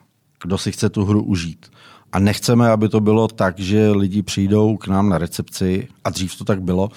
[0.44, 1.66] kdo si chce tu hru užít.
[2.12, 6.38] A nechceme, aby to bylo tak, že lidi přijdou k nám na recepci, a dřív
[6.38, 6.90] to tak bylo,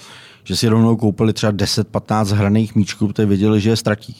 [0.43, 4.15] že si rovnou koupili třeba 10-15 hraných míčků, protože věděli, že je ztratí.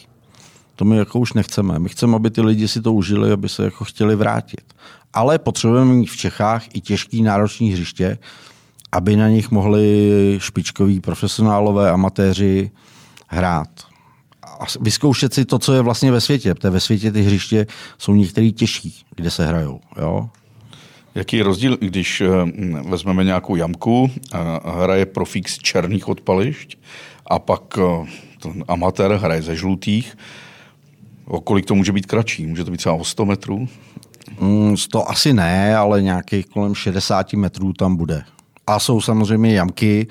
[0.76, 1.80] To my jako už nechceme.
[1.80, 4.74] My chceme, aby ty lidi si to užili, aby se jako chtěli vrátit.
[5.14, 8.18] Ale potřebujeme mít v Čechách i těžký náročný hřiště,
[8.92, 12.72] aby na nich mohli špičkoví profesionálové, amatéři
[13.28, 13.91] hrát.
[14.62, 16.54] A vyzkoušet si to, co je vlastně ve světě.
[16.56, 19.80] Protože ve světě ty hřiště jsou některý těžší, kde se hrajou.
[19.98, 20.30] Jo?
[21.16, 22.28] Jaký je rozdíl, když eh,
[22.90, 24.12] vezmeme nějakou jamku,
[24.66, 26.78] hraje profík z černých odpališť
[27.26, 28.08] a pak eh,
[28.42, 30.18] ten amatér hraje ze žlutých,
[31.26, 32.46] o kolik to může být kratší?
[32.46, 33.68] Může to být třeba o 100 metrů?
[34.40, 38.24] Mm, 100 asi ne, ale nějakých kolem 60 metrů tam bude.
[38.68, 40.08] A jsou samozřejmě jamky,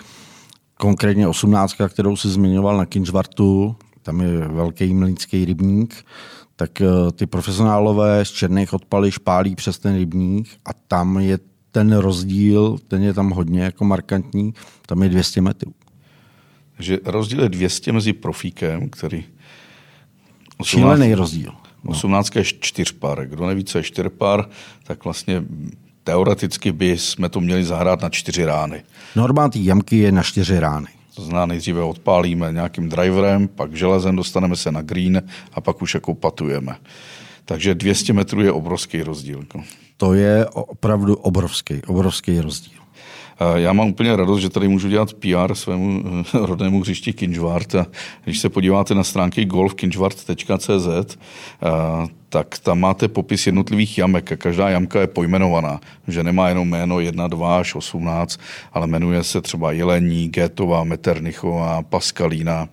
[0.75, 6.05] konkrétně 18, kterou si zmiňoval na Kinžvartu, tam je velký mlínský rybník,
[6.57, 11.39] tak eh, ty profesionálové z černých odpališ pálí přes ten rybník a tam je
[11.73, 14.55] ten rozdíl, ten je tam hodně jako markantní,
[14.87, 15.75] tam je 200 metrů.
[16.77, 19.25] Takže rozdíl je 200 mezi profíkem, který...
[20.59, 21.53] 18, Šílený rozdíl.
[21.87, 23.27] 18 je čtyřpar.
[23.27, 24.49] Kdo neví, co je čtyřpar,
[24.85, 25.45] tak vlastně
[26.05, 28.83] teoreticky by jsme to měli zahrát na čtyři rány.
[29.17, 30.89] Normální jamky je na čtyři rány.
[31.14, 35.94] To znamená, nejdříve odpálíme nějakým driverem, pak železem dostaneme se na green a pak už
[35.94, 36.77] jako patujeme.
[37.44, 39.38] Takže 200 metrů je obrovský rozdíl.
[39.38, 39.62] Jako.
[39.96, 42.80] To je opravdu obrovský, obrovský rozdíl.
[43.55, 46.03] Já mám úplně radost, že tady můžu dělat PR svému
[46.35, 47.74] eh, rodnému hřišti Kinžvart.
[47.74, 47.87] A
[48.24, 51.68] když se podíváte na stránky golfkinžvart.cz, eh,
[52.29, 57.00] tak tam máte popis jednotlivých jamek a každá jamka je pojmenovaná, že nemá jenom jméno
[57.00, 58.40] 1, 2 až 18,
[58.72, 62.68] ale jmenuje se třeba Jelení, Gétová, Meternichová, Paskalína.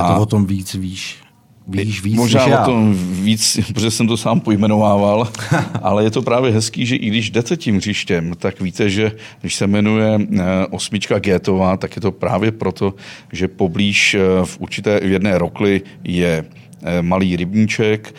[0.00, 1.25] A to o tom víc víš.
[1.68, 5.28] Víš víc Možná o tom víc, protože jsem to sám pojmenovával,
[5.82, 9.54] ale je to právě hezký, že i když jdete tím hřištěm, tak víte, že když
[9.54, 12.94] se jmenuje eh, osmička Gétová, tak je to právě proto,
[13.32, 16.44] že poblíž eh, v určité v jedné rokli je
[16.82, 18.14] eh, malý rybníček,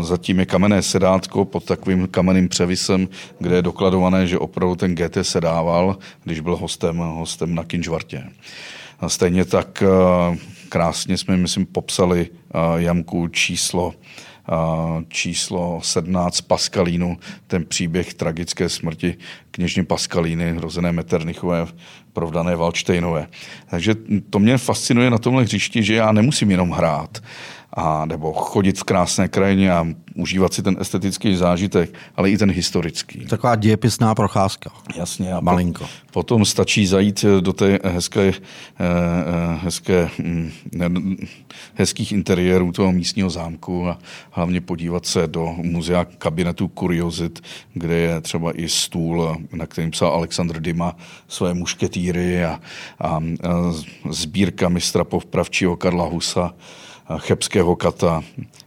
[0.00, 5.18] zatím je kamenné sedátko pod takovým kamenným převisem, kde je dokladované, že opravdu ten GT
[5.22, 8.22] sedával, když byl hostem, hostem na Kinžvartě.
[9.06, 9.82] Stejně tak
[10.70, 12.28] krásně jsme, myslím, popsali
[12.76, 13.94] jamku číslo
[15.08, 19.16] číslo 17 Paskalínu, ten příběh tragické smrti
[19.50, 21.66] kněžny Paskalíny, hrozené Meternichové,
[22.12, 23.28] provdané Valštejnové.
[23.70, 23.94] Takže
[24.30, 27.22] to mě fascinuje na tomhle hřišti, že já nemusím jenom hrát,
[27.72, 32.50] a nebo chodit v krásné krajině a užívat si ten estetický zážitek, ale i ten
[32.50, 33.26] historický.
[33.26, 34.70] Taková dějepisná procházka.
[34.96, 35.32] Jasně.
[35.32, 35.84] A Malinko.
[35.84, 38.32] Po, potom stačí zajít do té hezké, eh,
[38.78, 40.50] eh, hezké, hm,
[41.74, 43.98] hezkých interiérů toho místního zámku a
[44.30, 47.42] hlavně podívat se do muzea kabinetu Kuriozit,
[47.74, 50.96] kde je třeba i stůl, na kterým psal Aleksandr Dima
[51.28, 52.60] své mušketýry a,
[52.98, 53.20] a, a
[54.10, 56.54] sbírka mistra povpravčího Karla Husa
[57.18, 58.22] Chebského kata.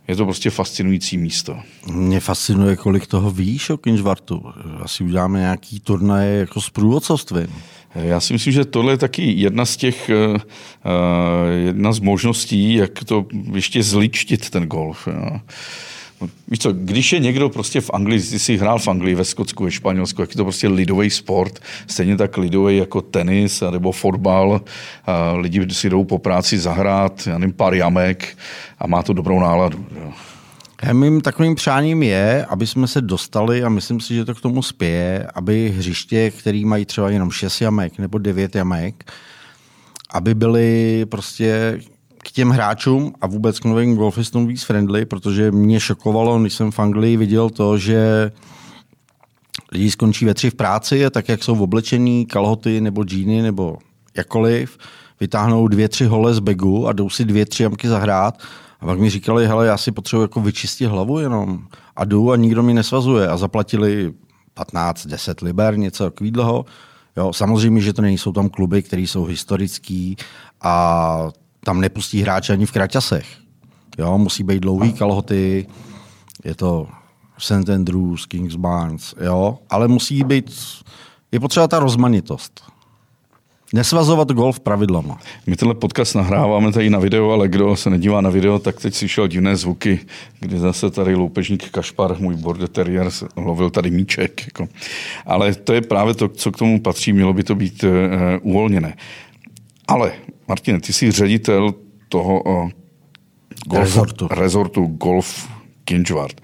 [0.08, 1.60] Je to prostě fascinující místo.
[1.92, 4.44] Mě fascinuje, kolik toho víš o Kinžvartu.
[4.82, 7.48] Asi uděláme nějaký turnaj jako s průvodcovstvím.
[7.96, 10.42] Já si myslím, že tohle je taky jedna z těch, uh,
[11.66, 15.08] jedna z možností, jak to ještě zličtit ten golf.
[15.08, 15.40] Jo.
[16.48, 19.64] Víš co, když je někdo prostě v Anglii, ty jsi hrál v Anglii, ve Skotsku,
[19.64, 24.62] ve Španělsku, jak je to prostě lidový sport, stejně tak lidový jako tenis nebo fotbal,
[25.06, 28.38] a lidi si jdou po práci zahrát, já nevím, pár jamek
[28.80, 29.86] a má to dobrou náladu.
[29.96, 30.14] Jo.
[30.94, 34.62] Mým takovým přáním je, aby jsme se dostali, a myslím si, že to k tomu
[34.62, 39.12] spěje, aby hřiště, který mají třeba jenom 6 jamek nebo 9 jamek,
[40.12, 41.80] aby byly prostě
[42.24, 46.72] k těm hráčům a vůbec k novým golfistům víc friendly, protože mě šokovalo, když jsem
[46.72, 48.32] v Anglii viděl to, že
[49.72, 53.78] lidi skončí ve tři v práci a tak, jak jsou oblečení, kalhoty nebo džíny nebo
[54.18, 54.78] jakoliv,
[55.20, 58.38] vytáhnou dvě, tři hole z begu a jdou si dvě, tři jamky zahrát
[58.80, 61.60] a pak mi říkali, hele, já si potřebuji jako vyčistit hlavu jenom
[61.96, 64.14] a jdu a nikdo mi nesvazuje a zaplatili
[64.54, 66.66] 15, 10 liber, něco takového.
[67.18, 70.18] Jo, samozřejmě, že to nejsou tam kluby, které jsou historický
[70.62, 71.30] a
[71.64, 73.26] tam nepustí hráče ani v kraťasech.
[73.98, 75.68] Jo, musí být dlouhý kalhoty,
[76.46, 76.88] je to
[77.38, 77.70] St.
[77.70, 80.52] Andrews, Kings Barnes, jo, ale musí být,
[81.32, 82.62] je potřeba ta rozmanitost.
[83.74, 85.20] Nesvazovat golf pravidlama.
[85.48, 88.94] My tenhle podcast nahráváme tady na video, ale kdo se nedívá na video, tak teď
[88.94, 90.00] slyšel divné zvuky,
[90.40, 94.46] kdy zase tady loupežník Kašpar, můj border terrier, lovil tady míček.
[94.46, 94.68] Jako.
[95.26, 97.90] Ale to je právě to, co k tomu patří, mělo by to být uh,
[98.42, 98.98] uvolněné.
[99.88, 100.12] Ale,
[100.48, 101.74] Martine, ty jsi ředitel
[102.10, 102.70] toho uh,
[103.68, 104.28] golf, rezortu.
[104.32, 105.50] rezortu Golf
[105.86, 106.42] Kinchward.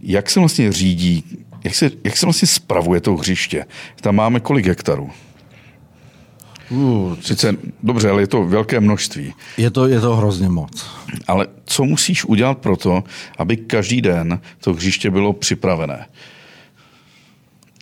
[0.00, 1.24] Jak se vlastně řídí,
[1.64, 3.66] jak se, jak se vlastně spravuje to hřiště?
[4.00, 5.10] Tam máme kolik hektarů?
[6.70, 9.34] Uh, Sice dobře, ale je to velké množství.
[9.56, 10.86] Je to, je to hrozně moc.
[11.26, 13.04] Ale co musíš udělat pro to,
[13.38, 16.06] aby každý den to hřiště bylo připravené?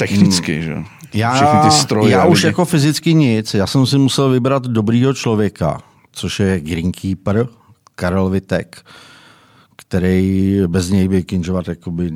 [0.09, 0.63] Technicky, hmm.
[0.63, 0.77] že?
[1.15, 2.13] Já, Všechny ty stroje.
[2.13, 2.47] Já už lidi.
[2.47, 3.55] jako fyzicky nic.
[3.55, 5.81] Já jsem si musel vybrat dobrýho člověka,
[6.13, 7.47] což je greenkeeper
[7.95, 8.83] Karel Vitek,
[9.77, 12.13] který bez něj by Kinžovat jakoby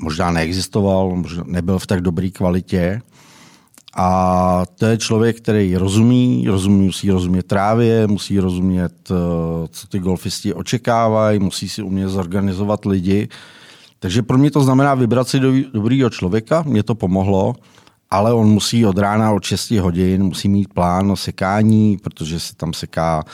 [0.00, 3.00] možná neexistoval, možná nebyl v tak dobré kvalitě.
[3.98, 9.98] A to je člověk, který rozumí, rozumí, musí rozumět trávě, musí rozumět, eh, co ty
[9.98, 13.28] golfisti očekávají, musí si umět zorganizovat lidi.
[13.98, 17.54] Takže pro mě to znamená vybrat si do, dobrýho člověka, mě to pomohlo,
[18.10, 22.72] ale on musí od rána od 6 hodin, musí mít plán sekání, protože se tam
[22.72, 23.24] seká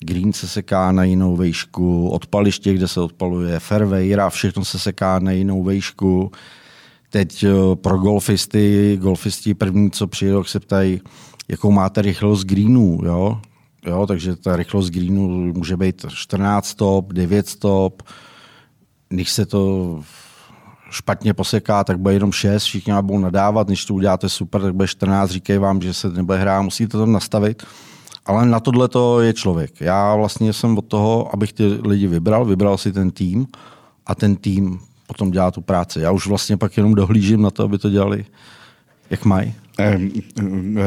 [0.00, 5.18] green se seká na jinou vejšku, odpaliště, kde se odpaluje fairway, a všechno se seká
[5.18, 6.32] na jinou vejšku.
[7.10, 11.00] Teď eh, pro golfisty, golfisti první, co přijedou, se ptají,
[11.48, 13.40] jakou máte rychlost greenů, jo?
[13.86, 18.02] Jo, takže ta rychlost greenu může být 14 stop, 9 stop.
[19.08, 20.00] Když se to
[20.90, 24.74] špatně poseká, tak bude jenom 6, všichni vám budou nadávat, když to uděláte super, tak
[24.74, 27.62] bude 14, říkají vám, že se nebude hrát, musíte to tam nastavit.
[28.26, 29.80] Ale na tohle to je člověk.
[29.80, 33.46] Já vlastně jsem od toho, abych ty lidi vybral, vybral si ten tým
[34.06, 36.00] a ten tým potom dělá tu práci.
[36.00, 38.24] Já už vlastně pak jenom dohlížím na to, aby to dělali
[39.10, 39.54] jak mají.
[39.78, 39.98] Eh,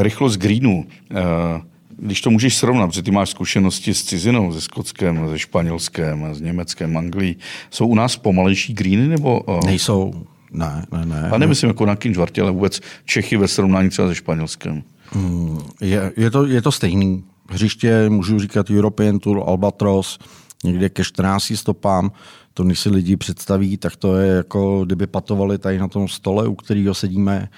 [0.04, 0.86] rychlost greenu.
[1.12, 1.62] Eh,
[1.98, 6.42] když to můžeš srovnat, protože ty máš zkušenosti s cizinou, se Skotskem, se Španělskem, s
[6.42, 7.38] Německem, Anglií,
[7.72, 9.42] jsou u nás pomalejší greeny nebo?
[9.48, 9.66] Eh?
[9.66, 10.14] Nejsou.
[10.52, 11.30] Ne, ne, ne.
[11.30, 14.84] A nemyslím jako na Kinžvartě, ale vůbec Čechy ve srovnání třeba se Španělskem.
[15.12, 17.24] Hmm, je, je, to, je to stejný.
[17.50, 20.20] Hřiště, můžu říkat European Tour, Albatros,
[20.64, 22.12] někde ke 14 stopám.
[22.54, 26.48] To, když si lidi představí, tak to je jako kdyby patovali tady na tom stole,
[26.48, 27.50] u kterého sedíme.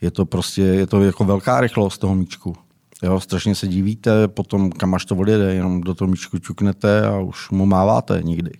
[0.00, 2.56] Je to prostě, je to jako velká rychlost toho míčku.
[3.02, 7.18] Jo, strašně se divíte, potom kam až to odjede, jenom do toho míčku ťuknete a
[7.18, 8.50] už mu máváte nikdy.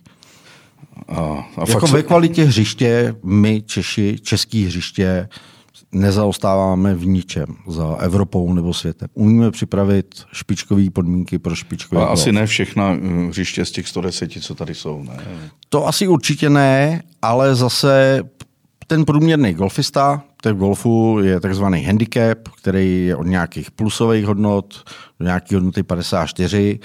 [1.07, 1.21] A,
[1.57, 5.29] a jako ve kvalitě hřiště, my Češi, český hřiště,
[5.91, 9.07] nezaostáváme v ničem za Evropou nebo světem.
[9.13, 12.01] Umíme připravit špičkové podmínky pro špičkové.
[12.01, 15.03] A asi ne všechna eh, hřiště z těch 110, co tady jsou.
[15.03, 15.17] Ne?
[15.69, 18.23] To asi určitě ne, ale zase
[18.87, 24.83] ten průměrný golfista, ten v golfu je takzvaný handicap, který je od nějakých plusových hodnot
[25.19, 26.79] do nějaké hodnoty 54.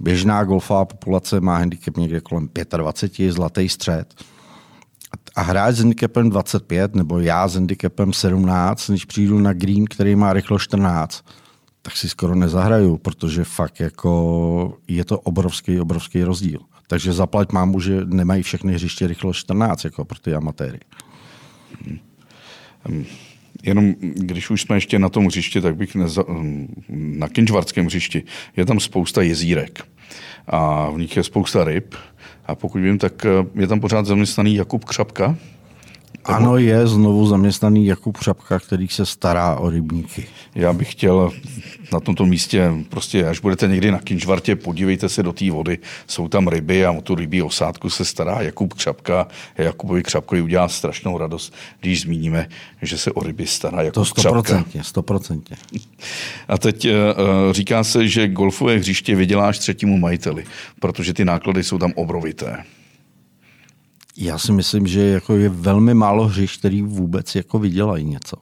[0.00, 4.14] Běžná golfová populace má handicap někde kolem 25, zlatý střed
[5.36, 10.16] a hráč s handicapem 25 nebo já s handicapem 17, když přijdu na green, který
[10.16, 11.24] má rychlo 14,
[11.82, 16.60] tak si skoro nezahraju, protože fakt jako je to obrovský, obrovský rozdíl.
[16.86, 20.80] Takže zaplať mámu, že nemají všechny hřiště rychlo 14 jako pro ty amatéry.
[23.62, 26.24] Jenom když už jsme ještě na tom hřišti, tak bych neza...
[26.88, 28.22] na Kinčvarském hřišti
[28.56, 29.82] je tam spousta jezírek
[30.46, 31.94] a v nich je spousta ryb
[32.46, 35.36] a pokud vím, tak eh, je tam pořád zaměstnaný Jakub Křapka.
[36.24, 40.26] Ano, je znovu zaměstnaný Jakub Křapka, který se stará o rybníky.
[40.54, 41.32] Já bych chtěl
[41.92, 46.28] na tomto místě, prostě až budete někdy na Kinčvartě, podívejte se do té vody, jsou
[46.28, 49.26] tam ryby a o tu rybí osádku se stará Jakub Křapka.
[49.58, 52.48] Jakubovi Křapkovi udělá strašnou radost, když zmíníme,
[52.82, 54.82] že se o ryby stará Jakub to 100%, Křapka.
[54.82, 55.56] stoprocentně.
[56.48, 56.92] A teď uh,
[57.52, 60.44] říká se, že golfové hřiště vyděláš třetímu majiteli,
[60.80, 62.64] protože ty náklady jsou tam obrovité.
[64.16, 68.36] Já si myslím, že jako je velmi málo hřišť, který vůbec jako vydělají něco.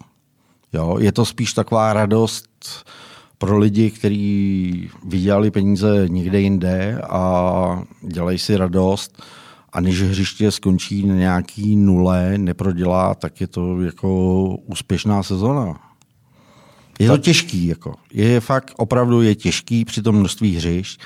[0.73, 2.85] Jo, je to spíš taková radost
[3.39, 9.23] pro lidi, kteří vydělali peníze někde jinde a dělají si radost.
[9.73, 15.81] A než hřiště skončí na nějaký nule, neprodělá, tak je to jako úspěšná sezona.
[16.99, 17.95] Je to těžký, jako.
[18.13, 21.01] Je fakt opravdu je těžký při tom množství hřišť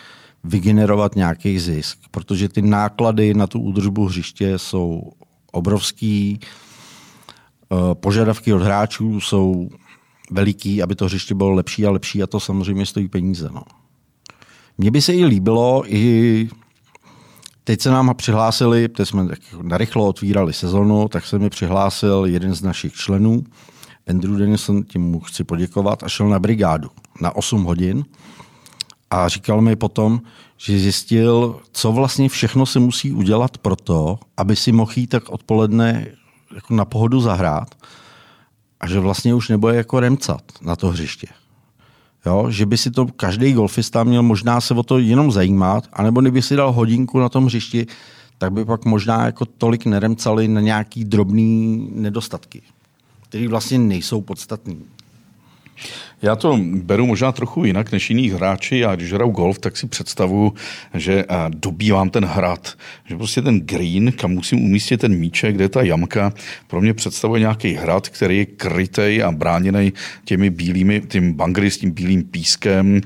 [0.47, 5.03] vygenerovat nějaký zisk, protože ty náklady na tu údržbu hřiště jsou
[5.53, 9.69] obrovský, eh, požadavky od hráčů jsou
[10.31, 13.49] veliký, aby to hřiště bylo lepší a lepší a to samozřejmě stojí peníze.
[13.55, 13.63] No.
[14.79, 16.49] Mně by se i líbilo, i
[17.65, 19.29] teď se nám přihlásili, teď jsme
[19.63, 23.45] narychlo otvírali sezonu, tak se mi přihlásil jeden z našich členů,
[24.09, 26.89] Andrew Denison, tím mu chci poděkovat, a šel na brigádu
[27.21, 28.05] na 8 hodin
[29.11, 30.21] a říkal mi potom,
[30.57, 35.29] že zjistil, co vlastně všechno se musí udělat pro to, aby si mohl jít tak
[35.29, 36.07] odpoledne
[36.55, 37.75] jako na pohodu zahrát
[38.81, 41.27] a že vlastně už nebude jako remcat na to hřiště.
[42.27, 46.21] Jo, že by si to každý golfista měl možná se o to jenom zajímat, anebo
[46.21, 47.87] kdyby si dal hodinku na tom hřišti,
[48.39, 52.63] tak by pak možná jako tolik neremcali na nějaký drobný nedostatky,
[53.29, 54.85] které vlastně nejsou podstatný.
[56.23, 58.79] Já to beru možná trochu jinak než jiných hráči.
[58.79, 60.55] Já když hraju golf, tak si představuju,
[60.95, 62.75] že dobývám ten hrad.
[63.05, 66.33] Že prostě ten green, kam musím umístit ten míček, kde je ta jamka,
[66.67, 69.93] pro mě představuje nějaký hrad, který je krytej a bráněný
[70.25, 73.01] těmi bílými, tím bangry s tím bílým pískem,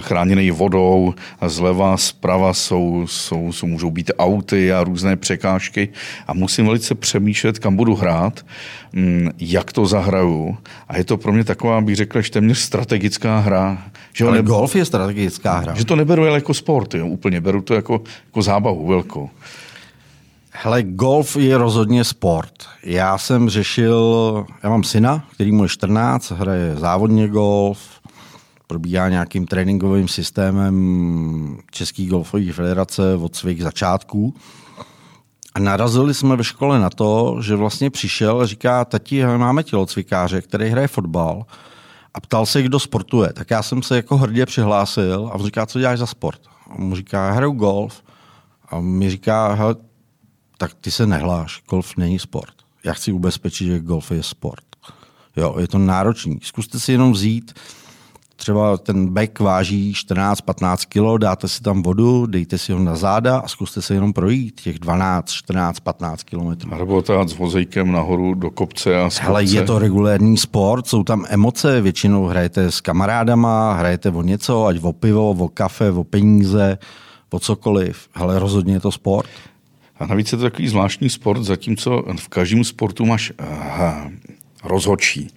[0.00, 1.14] chráněný vodou.
[1.46, 5.88] Zleva, zprava jsou, jsou, jsou, můžou být auty a různé překážky.
[6.26, 8.46] A musím velice přemýšlet, kam budu hrát,
[8.92, 10.56] mm, jak to zahraju.
[10.88, 13.78] A je to pro mě taková, bych řekl, že téměř strategická hra.
[14.12, 14.42] Že Ale ne...
[14.42, 15.74] golf je strategická hra.
[15.74, 17.40] Že to neberu jako sport, jo, úplně.
[17.40, 19.30] Beru to jako, jako zábavu velkou.
[20.50, 22.52] Hele, golf je rozhodně sport.
[22.84, 27.78] Já jsem řešil, já mám syna, který mu je 14, hraje závodně golf,
[28.66, 34.34] probíhá nějakým tréninkovým systémem České golfové federace od svých začátků.
[35.54, 40.42] A narazili jsme ve škole na to, že vlastně přišel a říká, tati, máme tělocvikáře,
[40.42, 41.44] který hraje fotbal
[42.14, 43.32] a ptal se, kdo sportuje.
[43.32, 46.40] Tak já jsem se jako hrdě přihlásil a on říká, co děláš za sport?
[46.70, 48.02] A on říká, hraju golf.
[48.68, 49.58] A mi říká,
[50.58, 52.54] tak ty se nehláš, golf není sport.
[52.84, 54.64] Já chci ubezpečit, že golf je sport.
[55.36, 56.38] Jo, je to náročný.
[56.42, 57.52] Zkuste si jenom vzít
[58.36, 63.38] třeba ten bek váží 14-15 kg, dáte si tam vodu, dejte si ho na záda
[63.38, 66.70] a zkuste se jenom projít těch 12, 14, 15 kilometrů.
[66.78, 71.24] Nebo tát s vozejkem nahoru do kopce a Hele, je to regulérní sport, jsou tam
[71.28, 76.78] emoce, většinou hrajete s kamarádama, hrajete o něco, ať o pivo, o kafe, o peníze,
[77.30, 78.08] o cokoliv.
[78.12, 79.28] Hele, rozhodně je to sport.
[79.98, 84.10] A navíc je to takový zvláštní sport, zatímco v každém sportu máš aha,
[84.64, 85.30] rozhodčí.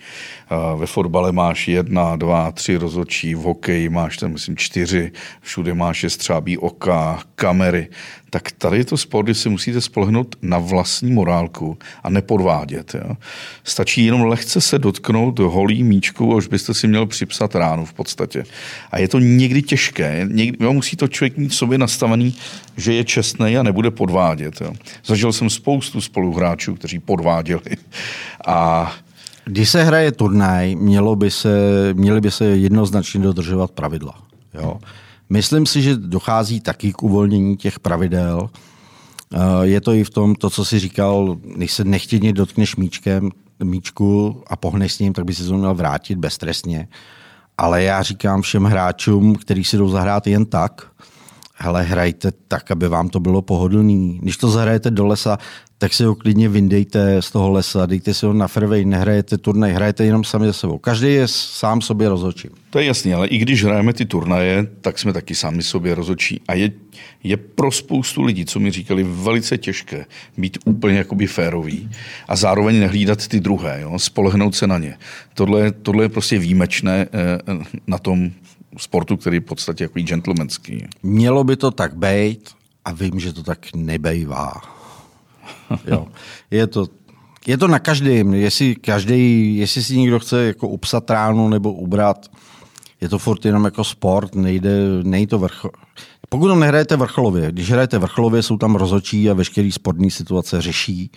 [0.76, 5.12] Ve fotbale máš jedna, dva, tři rozhodčí, v hokeji máš tam, myslím, čtyři,
[5.42, 7.88] všude máš je střábí oka, kamery.
[8.30, 12.96] Tak tady je to sport, kde si musíte spolehnout na vlastní morálku a nepodvádět.
[12.96, 13.16] Jo.
[13.64, 18.44] Stačí jenom lehce se dotknout holí míčku už byste si měl připsat ránu v podstatě.
[18.92, 20.28] A je to někdy těžké.
[20.32, 22.36] Někdy, jo, musí to člověk mít v sobě nastavený,
[22.78, 24.62] že je čestný a nebude podvádět.
[24.62, 24.74] Jo.
[25.06, 27.78] Zažil jsem spoustu spoluhráčů, kteří podváděli.
[28.48, 28.92] A
[29.46, 31.50] když se hraje turnaj, mělo by se,
[31.94, 34.14] měly by se jednoznačně dodržovat pravidla.
[34.54, 34.78] Jo?
[35.30, 38.50] Myslím si, že dochází taky k uvolnění těch pravidel.
[39.34, 43.32] Eh, je to i v tom, to, co jsi říkal, když se nechtěně dotkneš míčkem,
[43.64, 46.88] míčku a pohneš s ním, tak by si to měl vrátit beztrestně.
[47.58, 50.88] Ale já říkám všem hráčům, kteří si jdou zahrát jen tak,
[51.56, 54.20] hele, hrajte tak, aby vám to bylo pohodlný.
[54.22, 55.38] Když to zahrajete do lesa,
[55.78, 59.74] tak si ho klidně vyndejte z toho lesa, dejte si ho na fairway, nehrajete turnaj,
[59.74, 60.78] hrajete jenom sami za sebou.
[60.78, 62.50] Každý je sám sobě rozhodčí.
[62.70, 66.42] To je jasný, ale i když hrajeme ty turnaje, tak jsme taky sami sobě rozhodčí.
[66.48, 66.72] A je,
[67.24, 70.06] je pro spoustu lidí, co mi říkali, velice těžké
[70.38, 71.90] být úplně jakoby férový
[72.28, 74.00] a zároveň nehlídat ty druhé, jo?
[74.00, 74.98] spolehnout se na ně.
[75.34, 77.40] Tohle, tohle je prostě výjimečné eh,
[77.88, 78.32] na tom
[78.78, 80.88] sportu, který je v podstatě jako gentlemanský.
[81.04, 82.50] Mělo by to tak být
[82.86, 84.62] a vím, že to tak nebejvá.
[85.86, 86.08] jo.
[86.52, 86.88] Je to,
[87.48, 88.34] je to na každém.
[88.34, 92.32] Jestli, každý, jestli si někdo chce jako upsat ránu nebo ubrat,
[93.02, 94.70] je to furt jenom jako sport, nejde,
[95.04, 95.72] nejde to vrchol.
[96.30, 101.12] Pokud to nehrajete vrcholově, když hrajete vrcholově, jsou tam rozhodčí a veškerý sportní situace řeší,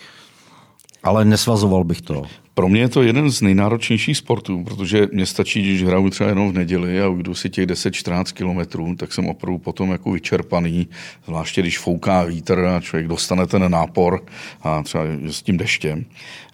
[1.08, 2.22] ale nesvazoval bych to.
[2.54, 6.52] Pro mě je to jeden z nejnáročnějších sportů, protože mě stačí, když hraju třeba jenom
[6.52, 10.88] v neděli a ujdu si těch 10-14 kilometrů, tak jsem opravdu potom jako vyčerpaný,
[11.24, 14.24] zvláště když fouká vítr a člověk dostane ten nápor
[14.62, 16.04] a třeba s tím deštěm.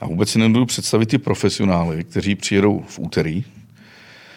[0.00, 3.44] A vůbec si nebudu představit ty profesionály, kteří přijedou v úterý,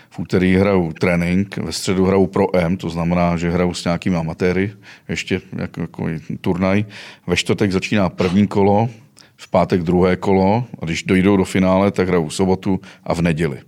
[0.10, 4.16] v úterý hrajou trénink, ve středu hrajou pro M, to znamená, že hrajou s nějakými
[4.16, 4.72] amatéry,
[5.10, 6.10] ještě jako, jako
[6.42, 6.86] turnaj.
[7.28, 8.90] Ve čtvrtek začíná první kolo,
[9.38, 13.22] v pátek druhé kolo a když dojdou do finále, tak hrajou v sobotu a v
[13.22, 13.60] neděli.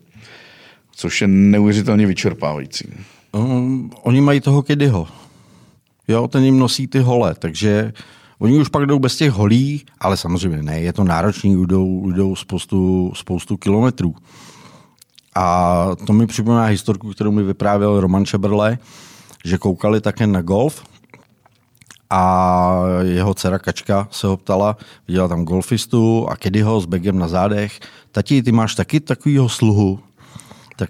[0.92, 2.86] Což je neuvěřitelně vyčerpávající.
[3.32, 5.08] Um, oni mají toho kedyho.
[6.08, 7.94] Jo, ten jim nosí ty hole, takže
[8.40, 12.36] oni už pak jdou bez těch holí, ale samozřejmě ne, je to náročný, jdou, jdou
[12.36, 14.16] spoustu, spoustu kilometrů.
[15.36, 18.78] A to mi připomíná historku, kterou mi vyprávěl Roman Šeberle,
[19.46, 20.84] že koukali také na golf
[22.10, 27.28] a jeho dcera Kačka se ho ptala, viděla tam golfistu a Kedyho s begem na
[27.28, 27.80] zádech.
[28.12, 30.00] Tati, ty máš taky takovýho sluhu?
[30.76, 30.90] Tak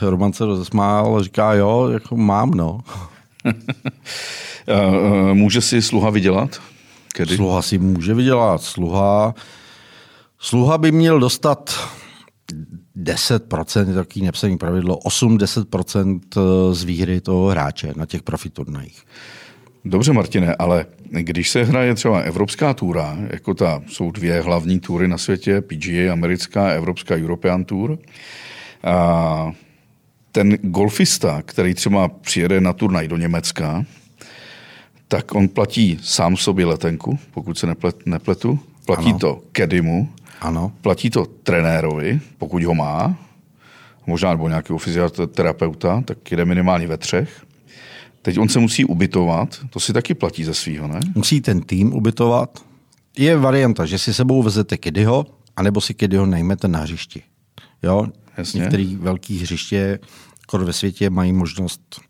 [0.00, 2.80] Roman se rozesmál a říká, jo, jako mám, no.
[5.32, 6.60] může si sluha vydělat?
[7.14, 7.36] Kedy?
[7.36, 8.62] Sluha si může vydělat.
[8.62, 9.34] Sluha,
[10.38, 11.74] sluha by měl dostat
[12.96, 16.20] 10%, je takový nepsaný pravidlo, 8-10%
[16.72, 19.04] z výhry toho hráče na těch profi turnajích.
[19.88, 25.08] Dobře, Martine, ale když se hraje třeba Evropská túra, jako ta, jsou dvě hlavní túry
[25.08, 27.98] na světě, PGA americká, Evropská European Tour,
[28.84, 29.52] a
[30.32, 33.84] ten golfista, který třeba přijede na turnaj do Německa,
[35.08, 39.18] tak on platí sám sobě letenku, pokud se neplet, nepletu, platí ano.
[39.18, 40.08] to kedimu,
[40.40, 40.72] ano.
[40.80, 43.18] platí to trenérovi, pokud ho má,
[44.06, 47.46] možná nebo nějakého fyzioterapeuta, tak jde minimálně ve třech.
[48.26, 51.00] Teď on se musí ubytovat, to si taky platí ze svého, ne?
[51.14, 52.64] Musí ten tým ubytovat.
[53.18, 57.22] Je varianta, že si sebou vezete Kedyho, anebo si Kedyho najmete na hřišti.
[57.82, 58.06] Jo?
[58.36, 58.60] Jasně.
[58.60, 59.98] Některý velký hřiště
[60.42, 62.00] skoro ve světě mají možnost,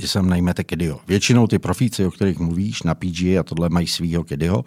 [0.00, 1.00] že sem najmete Kedyho.
[1.08, 4.64] Většinou ty profíci, o kterých mluvíš, na PGA a tohle mají svýho Kedyho,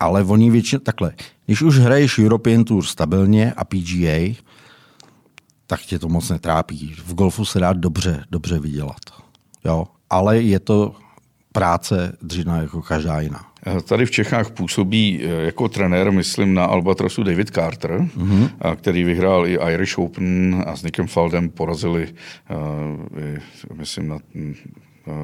[0.00, 1.12] ale oni většinou, takhle,
[1.46, 4.34] když už hraješ European Tour stabilně a PGA,
[5.66, 6.94] tak tě to moc netrápí.
[7.06, 9.27] V golfu se dá dobře, dobře vydělat.
[9.64, 9.86] Jo?
[10.10, 10.94] Ale je to
[11.52, 13.44] práce dřina jako každá jiná.
[13.88, 18.76] Tady v Čechách působí eh, jako trenér, myslím, na Albatrosu David Carter, mm-hmm.
[18.76, 22.14] který vyhrál i Irish Open a s Nickem Faldem porazili,
[22.50, 24.18] uh, myslím, na,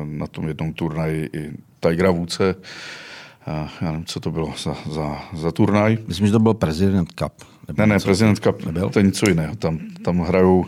[0.04, 2.54] na tom jednom turnaji i Tigera Vůce.
[2.54, 5.98] Uh, já nevím, co to bylo za, za, za turnaj.
[6.06, 7.53] Myslím, že to byl President Cup.
[7.78, 8.90] Ne, ne, President Cup, nebyl?
[8.90, 9.56] to je něco jiného.
[9.56, 10.66] Tam, tam hrajou,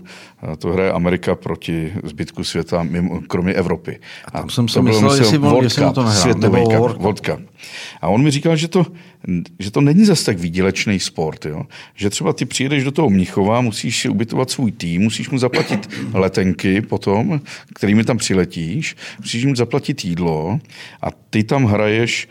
[0.59, 4.01] to hraje Amerika proti zbytku světa, mimo, kromě Evropy.
[4.25, 6.63] A tam a jsem si myslel, jestli, on, jestli to nehrál, světový
[6.99, 7.41] World Cup.
[8.01, 8.87] A on mi říkal, že to,
[9.59, 11.47] že to není zase tak výdělečný sport.
[11.47, 11.63] Jo?
[11.95, 15.91] Že třeba ty přijedeš do toho Mnichova, musíš si ubytovat svůj tým, musíš mu zaplatit
[16.15, 17.41] letenky potom,
[17.75, 20.61] kterými tam přiletíš, musíš mu zaplatit jídlo
[21.03, 22.29] a ty tam hraješ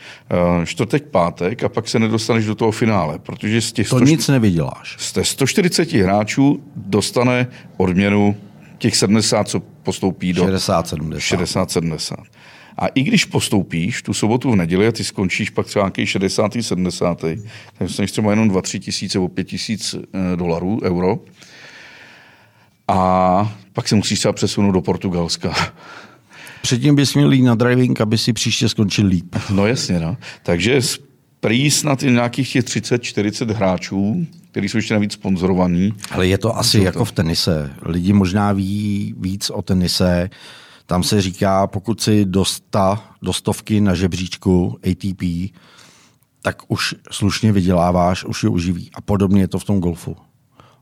[0.57, 4.05] uh, čtvrtek, pátek a pak se nedostaneš do toho finále, protože z těch to 100,
[4.05, 4.95] nic nevyděláš.
[4.99, 8.35] Z 140 hráčů dostane odměnu
[8.77, 11.17] těch 70, co postoupí do 60-70.
[11.17, 12.15] 60-70.
[12.77, 16.51] A i když postoupíš tu sobotu v neděli a ty skončíš pak třeba nějaký 60.
[16.61, 17.21] 70.
[17.21, 17.37] tak
[17.79, 21.19] dostaneš třeba jenom 2-3 tisíce nebo 5 tisíc eh, dolarů, euro.
[22.87, 25.53] A pak se musíš třeba přesunout do Portugalska.
[26.61, 29.35] Předtím bys měl jít na driving, aby si příště skončil líp.
[29.49, 30.17] No jasně, no.
[30.43, 30.81] Takže
[31.39, 35.93] prý snad i nějakých těch 30-40 hráčů, kteří jsou ještě navíc sponzorovaní.
[36.11, 37.73] Ale je to asi jako v tenise.
[37.81, 40.29] Lidi možná ví víc o tenise.
[40.85, 45.53] Tam se říká, pokud si do, sta, do stovky na žebříčku ATP,
[46.41, 48.89] tak už slušně vyděláváš, už je uživí.
[48.93, 50.15] A podobně je to v tom golfu.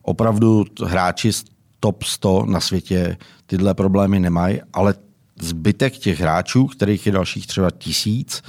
[0.02, 1.46] Opravdu hráči z
[1.80, 4.96] top 100 na světě tyhle problémy nemají, ale
[5.40, 8.44] zbytek těch hráčů, kterých je dalších třeba tisíc,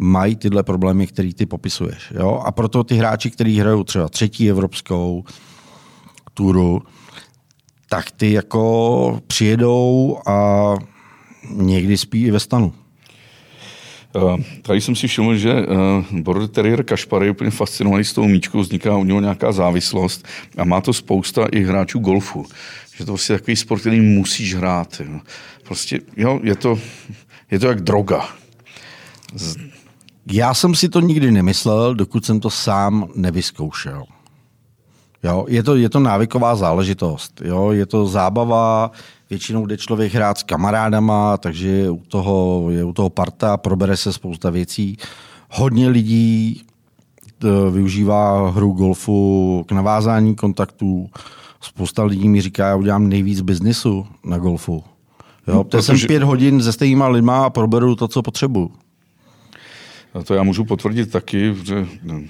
[0.00, 2.12] mají tyhle problémy, které ty popisuješ.
[2.14, 2.42] Jo?
[2.44, 5.24] A proto ty hráči, kteří hrajou třeba třetí evropskou
[6.34, 6.82] turu,
[7.92, 10.74] tak ty jako přijedou a
[11.50, 12.72] někdy spí i ve stanu.
[14.14, 18.28] Uh, tady jsem si všiml, že uh, Border Terrier Kašpar je úplně fascinovaný s tou
[18.28, 20.28] míčkou, vzniká u něho nějaká závislost
[20.58, 22.46] a má to spousta i hráčů golfu.
[22.96, 25.00] Že to prostě takový sport, který musíš hrát.
[25.04, 25.20] Jo.
[25.64, 26.78] Prostě, jo, je to,
[27.50, 28.28] je to jak droga.
[29.34, 29.56] Z...
[30.32, 34.04] Já jsem si to nikdy nemyslel, dokud jsem to sám nevyzkoušel.
[35.22, 37.42] Jo, je, to, je to návyková záležitost.
[37.44, 38.90] Jo, je to zábava,
[39.30, 43.96] většinou jde člověk hrát s kamarádama, takže je u toho, je u toho parta, probere
[43.96, 44.96] se spousta věcí.
[45.50, 46.62] Hodně lidí
[47.70, 51.10] využívá hru golfu k navázání kontaktů.
[51.60, 54.84] Spousta lidí mi říká, já udělám nejvíc biznisu na golfu.
[55.46, 55.82] Jo, no, protože...
[55.82, 58.70] jsem pět hodin se stejnýma lidma a proberu to, co potřebuju.
[60.24, 62.22] To já můžu potvrdit taky, že no,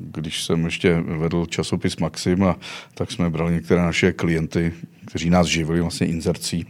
[0.00, 2.56] když jsem ještě vedl časopis Maxim, a
[2.94, 4.72] tak jsme brali některé naše klienty,
[5.06, 6.66] kteří nás živili vlastně inzercí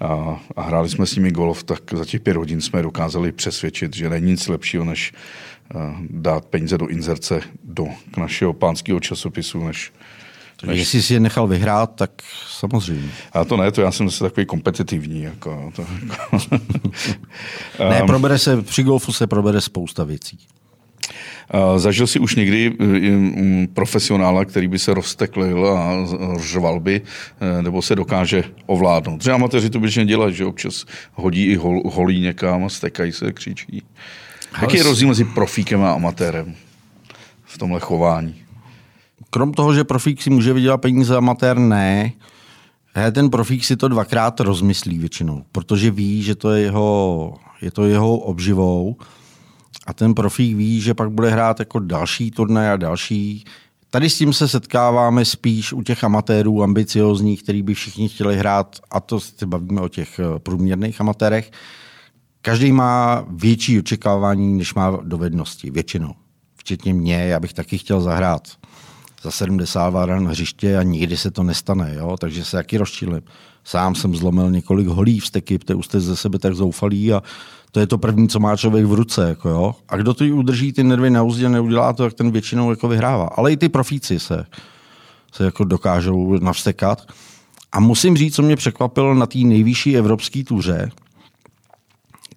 [0.00, 3.96] a, a hráli jsme s nimi golf, tak za těch pět hodin jsme dokázali přesvědčit,
[3.96, 5.12] že není nic lepšího, než
[6.10, 9.92] dát peníze do inzerce do k našeho pánského časopisu, než
[10.66, 10.78] než...
[10.78, 12.10] Jestli si je nechal vyhrát, tak
[12.48, 13.10] samozřejmě.
[13.32, 15.22] A to ne, to já jsem zase takový kompetitivní.
[15.22, 15.82] Jako, to,
[16.32, 17.88] jako.
[17.90, 20.38] ne, probere se, při golfu se probere spousta věcí.
[21.76, 26.06] Zažil si už někdy e, mm, profesionála, který by se rozteklil a
[26.40, 27.00] řval by,
[27.58, 29.18] e, nebo se dokáže ovládnout?
[29.18, 33.32] Třeba amatéři to běžně dělají, že občas hodí i hol, holí někam a stekají se,
[33.32, 33.82] křičí.
[34.62, 36.54] Jaký je rozdíl mezi profíkem a amatérem
[37.44, 38.41] v tomhle chování?
[39.32, 42.12] Krom toho, že profík si může vydělat peníze, amatér ne,
[43.12, 47.84] ten profík si to dvakrát rozmyslí většinou, protože ví, že to je jeho, je to
[47.84, 48.96] jeho obživou
[49.86, 53.44] a ten profík ví, že pak bude hrát jako další turnaj a další,
[53.94, 58.76] Tady s tím se setkáváme spíš u těch amatérů ambiciozních, který by všichni chtěli hrát,
[58.90, 61.50] a to se bavíme o těch eh, průměrných amatérech.
[62.42, 66.14] Každý má větší očekávání, než má dovednosti, většinou.
[66.56, 68.48] Včetně mě, já bych taky chtěl zahrát
[69.22, 72.16] za 70 váran na hřiště a nikdy se to nestane, jo?
[72.20, 73.22] takže se jaký rozčílim.
[73.64, 77.22] Sám jsem zlomil několik holí vsteky, protože už jste ze sebe tak zoufalí a
[77.70, 79.28] to je to první, co má člověk v ruce.
[79.28, 79.74] Jako jo?
[79.88, 83.24] A kdo to udrží ty nervy na úzdě, neudělá to, jak ten většinou jako vyhrává.
[83.24, 84.44] Ale i ty profíci se,
[85.32, 87.02] se jako dokážou navstekat.
[87.72, 90.90] A musím říct, co mě překvapilo na té nejvyšší evropské tuře,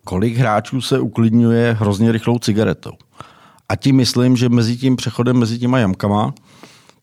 [0.04, 2.92] kolik hráčů se uklidňuje hrozně rychlou cigaretou.
[3.70, 6.34] A tím myslím, že mezi tím přechodem mezi těma jamkama,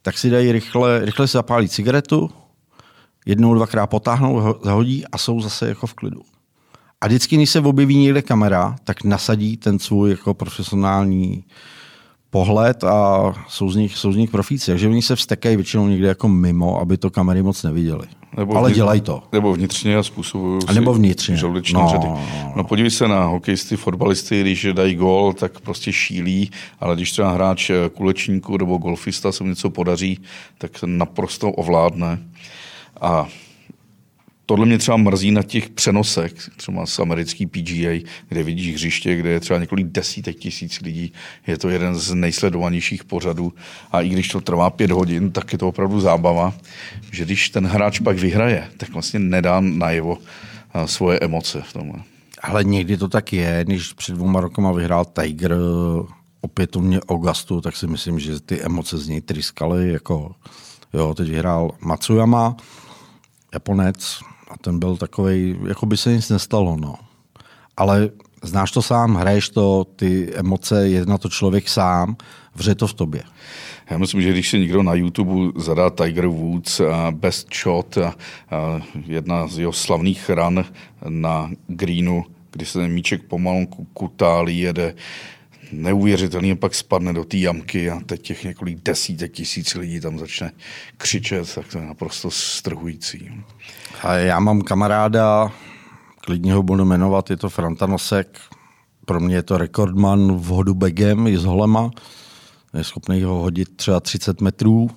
[0.02, 2.30] tak si dají rychle, rychle si zapálí cigaretu,
[3.26, 6.22] jednou, dvakrát potáhnou, zahodí a jsou zase jako v klidu.
[7.00, 11.44] A vždycky, když se objeví někde kamera, tak nasadí ten svůj jako profesionální
[12.32, 14.70] pohled a jsou z nich, jsou z nich profíci.
[14.70, 18.06] Takže oni se vstekají většinou někde jako mimo, aby to kamery moc neviděli.
[18.36, 19.22] Nebo Ale dělají to.
[19.32, 21.36] Nebo vnitřně a způsobují a nebo vnitřně.
[21.36, 22.06] žaludeční no, řady.
[22.06, 22.52] No, no.
[22.56, 27.32] no podívej se na hokejisty, fotbalisty, když dají gol, tak prostě šílí, ale když třeba
[27.32, 30.18] hráč kulečníku nebo golfista se mu něco podaří,
[30.58, 32.18] tak naprosto ovládne.
[33.00, 33.26] A
[34.46, 39.30] tohle mě třeba mrzí na těch přenosech, třeba z americký PGA, kde vidíš hřiště, kde
[39.30, 41.12] je třeba několik desítek tisíc lidí.
[41.46, 43.52] Je to jeden z nejsledovanějších pořadů.
[43.92, 46.54] A i když to trvá pět hodin, tak je to opravdu zábava,
[47.10, 50.18] že když ten hráč pak vyhraje, tak vlastně nedá najevo
[50.86, 51.98] svoje emoce v tomhle.
[52.42, 55.56] Ale někdy to tak je, když před dvěma rokama vyhrál Tiger
[56.40, 59.92] opětovně Augustu, tak si myslím, že ty emoce z něj tryskaly.
[59.92, 60.34] Jako,
[60.94, 62.56] jo, teď vyhrál Matsuyama,
[63.52, 66.76] Japonec, a ten byl takový, jako by se nic nestalo.
[66.76, 66.94] No.
[67.76, 68.10] Ale
[68.42, 72.16] znáš to sám, hraješ to, ty emoce, je na to člověk sám,
[72.54, 73.22] vře to v tobě.
[73.90, 76.80] Já myslím, že když si někdo na YouTube zadá Tiger Woods
[77.10, 78.14] Best Shot a
[79.06, 80.64] jedna z jeho slavných ran
[81.08, 84.94] na greenu, kdy se ten míček pomalu kutálí, jede
[85.72, 90.18] neuvěřitelný, a pak spadne do té jamky a teď těch několik desítek tisíc lidí tam
[90.18, 90.52] začne
[90.96, 93.30] křičet, tak to je naprosto strhující.
[94.02, 95.52] A já mám kamaráda,
[96.20, 98.38] klidně ho budu jmenovat, je to Franta Nosek,
[99.04, 101.90] pro mě je to rekordman v hodu begem, je z holema,
[102.74, 104.90] je schopný ho hodit třeba 30 metrů,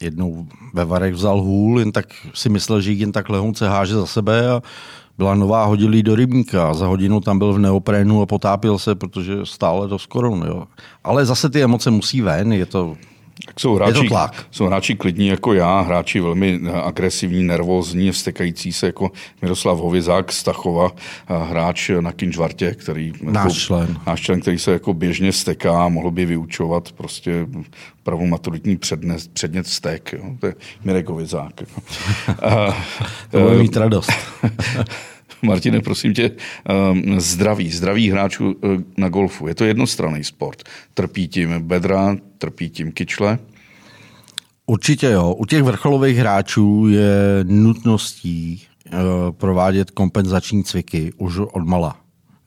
[0.00, 4.06] jednou ve Varech vzal hůl, jen tak si myslel, že jen tak lehonce háže za
[4.06, 4.62] sebe a
[5.18, 9.34] byla nová, hodilí do rybníka za hodinu tam byl v neoprénu a potápil se, protože
[9.44, 10.36] stále to skoro.
[10.46, 10.64] Jo.
[11.04, 12.96] Ale zase ty emoce musí ven, je to
[13.46, 14.46] tak jsou hráči, je to tlak.
[14.50, 19.10] jsou hráči klidní jako já, hráči velmi agresivní, nervózní, vstekající se jako
[19.42, 20.90] Miroslav Hovězák Stachova,
[21.26, 24.00] hráč na Kinžvartě, který náš jako, člen.
[24.06, 27.46] náš člen, který se jako běžně steká, mohl by vyučovat prostě
[28.02, 30.12] pravou maturitní přednes, předmět stek.
[30.12, 30.24] Jo.
[30.40, 31.60] To je Mirek Hovězák.
[31.60, 31.80] Jako.
[33.30, 34.12] to bude mít radost.
[35.42, 36.30] Martine, prosím tě,
[36.68, 39.48] ehm, zdraví, zdraví hráčů eh, na golfu.
[39.48, 40.62] Je to jednostranný sport.
[40.94, 43.38] Trpí tím bedra, trpí tím kyčle?
[44.66, 45.34] Určitě jo.
[45.34, 48.92] U těch vrcholových hráčů je nutností eh,
[49.30, 51.96] provádět kompenzační cviky už od mala.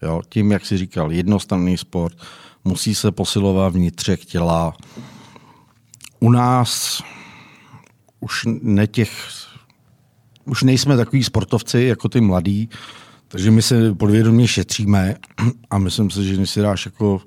[0.02, 2.18] Jo, tím, jak si říkal, jednostranný sport,
[2.64, 4.74] musí se posilovat vnitřek těla.
[6.20, 7.02] U nás
[8.20, 9.12] už ne těch
[10.46, 12.70] už nejsme takový sportovci jako ty mladí,
[13.28, 15.16] takže my se podvědomě šetříme
[15.70, 17.22] a myslím si, že když si dáš jako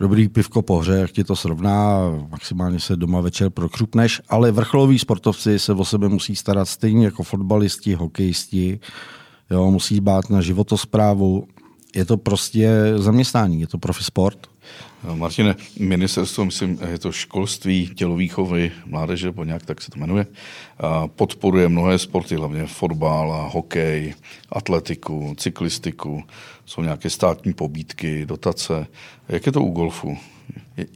[0.00, 4.98] dobrý pivko po hře, jak ti to srovná, maximálně se doma večer prokřupneš, ale vrcholoví
[4.98, 8.80] sportovci se o sebe musí starat stejně jako fotbalisti, hokejisti,
[9.50, 11.46] jo, musí bát na životosprávu.
[11.94, 14.53] Je to prostě zaměstnání, je to profi sport
[15.14, 20.26] Martine, ministerstvo, myslím, je to školství, tělovýchovy, mládeže, po nějak tak se to jmenuje,
[21.06, 24.14] podporuje mnohé sporty, hlavně fotbal, hokej,
[24.52, 26.22] atletiku, cyklistiku,
[26.66, 28.86] jsou nějaké státní pobídky, dotace.
[29.28, 30.18] Jak je to u golfu?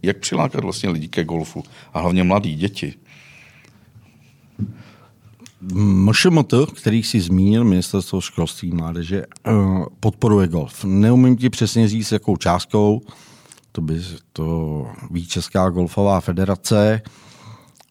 [0.03, 1.63] Jak přilákat vlastně lidi ke golfu?
[1.95, 2.95] A hlavně mladí děti?
[5.75, 9.53] MŠMT, který si zmínil, Ministerstvo školství mládeže, eh,
[10.01, 10.85] podporuje golf.
[10.85, 13.03] Neumím ti přesně říct, jakou částkou,
[13.79, 14.03] to by
[14.33, 17.03] to ví Česká golfová federace.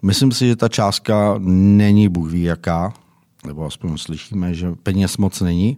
[0.02, 2.94] Myslím si, že ta částka není bůh ví jaká,
[3.46, 5.78] nebo aspoň slyšíme, že peněz moc není.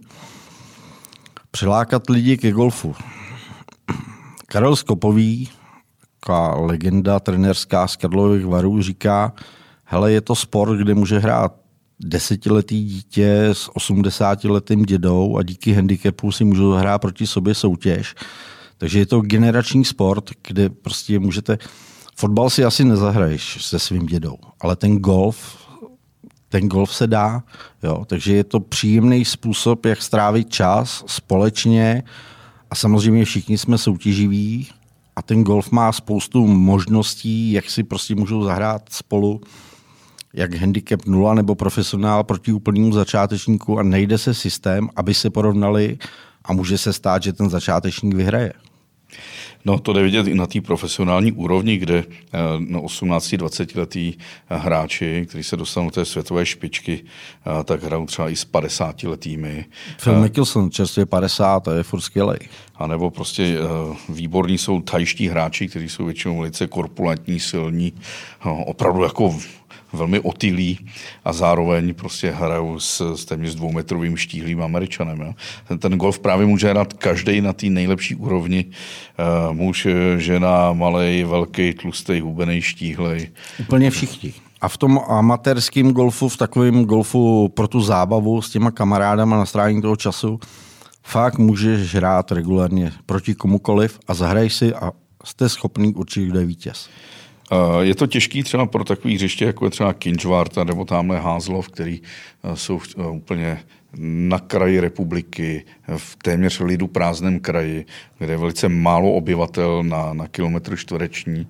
[1.50, 2.94] Přilákat lidi ke golfu.
[4.46, 5.48] Karel Skopový,
[6.20, 9.32] taková legenda trenerská z Karlových varů, říká,
[9.84, 11.54] hele, je to sport, kde může hrát
[12.00, 18.14] desetiletý dítě s 80-letým dědou a díky handicapu si můžou hrát proti sobě soutěž.
[18.80, 21.58] Takže je to generační sport, kde prostě můžete
[22.16, 25.56] Fotbal si asi nezahraješ se svým dědou, ale ten golf,
[26.48, 27.42] ten golf se dá,
[27.82, 28.04] jo?
[28.04, 32.02] takže je to příjemný způsob, jak strávit čas společně
[32.70, 34.68] a samozřejmě všichni jsme soutěživí
[35.16, 39.40] a ten golf má spoustu možností, jak si prostě můžou zahrát spolu
[40.34, 45.98] jak handicap 0 nebo profesionál proti úplnému začátečníku a nejde se systém, aby se porovnali
[46.44, 48.52] a může se stát, že ten začátečník vyhraje.
[49.64, 54.14] No to jde vidět i na té profesionální úrovni, kde eh, na 18-20 letý
[54.48, 59.02] hráči, kteří se dostanou do té světové špičky, eh, tak hrajou třeba i s 50
[59.02, 59.64] letými.
[60.02, 62.38] Phil eh, Mickelson čerstvě 50 a je furt skvělej.
[62.76, 63.58] A nebo prostě
[64.08, 67.92] výborní jsou tajští hráči, kteří jsou většinou velice korpulentní, silní,
[68.66, 69.36] opravdu jako
[69.92, 70.78] velmi otylí
[71.24, 75.20] a zároveň prostě hrajou s, s téměř dvoumetrovým štíhlým američanem.
[75.20, 75.34] Jo.
[75.68, 78.64] Ten, ten golf právě může hrát každý na té nejlepší úrovni.
[79.48, 79.86] Uh, muž,
[80.16, 83.28] žena, malej, velký, tlustý, hubený, štíhlej.
[83.58, 84.32] Úplně všichni.
[84.60, 89.46] A v tom amatérském golfu, v takovém golfu pro tu zábavu s těma kamarádama na
[89.46, 90.40] strávení toho času,
[91.02, 94.92] fakt můžeš hrát regulárně proti komukoliv a zahraj si a
[95.24, 96.88] jste schopný určit, kdo je vítěz.
[97.80, 102.02] Je to těžký třeba pro takový hřiště, jako je třeba Kinčvarta nebo tamhle Házlov, který
[102.44, 103.58] eh, jsou eh, úplně
[103.98, 105.64] na kraji republiky,
[105.96, 107.86] v téměř lidu prázdném kraji,
[108.18, 111.46] kde je velice málo obyvatel na, na kilometr čtvereční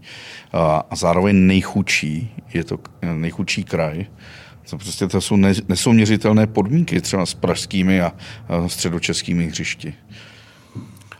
[0.52, 2.78] a, a zároveň nejchudší, je to
[3.14, 4.06] nejchudší kraj.
[4.70, 8.12] To prostě to jsou ne, nesouměřitelné podmínky třeba s pražskými a,
[8.48, 9.94] a středočeskými hřišti.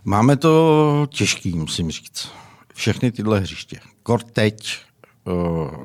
[0.05, 2.33] Máme to těžký, musím říct.
[2.81, 4.77] Všechny tyhle hřiště kor teď,
[5.27, 5.31] eh,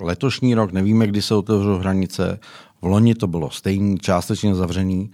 [0.01, 2.39] letošní rok, nevíme, kdy se otevřou hranice,
[2.81, 5.11] v loni to bylo stejný, částečně zavřený.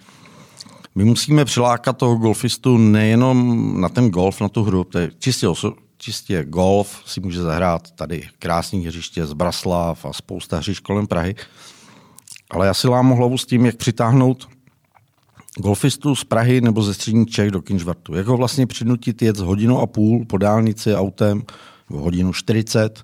[0.95, 5.47] My musíme přilákat toho golfistu nejenom na ten golf, na tu hru, to je čistě,
[5.47, 11.07] oso- čistě golf si může zahrát tady krásný hřiště z Braslav a spousta hřišť kolem
[11.07, 11.35] Prahy.
[12.51, 14.47] Ale já si lámu hlavu s tím, jak přitáhnout
[15.57, 18.15] golfistu z Prahy nebo ze střední Čech do Kinžvartu.
[18.15, 21.43] Jak ho vlastně přinutit jet hodinu a půl po dálnici autem
[21.89, 23.03] hodinu 40,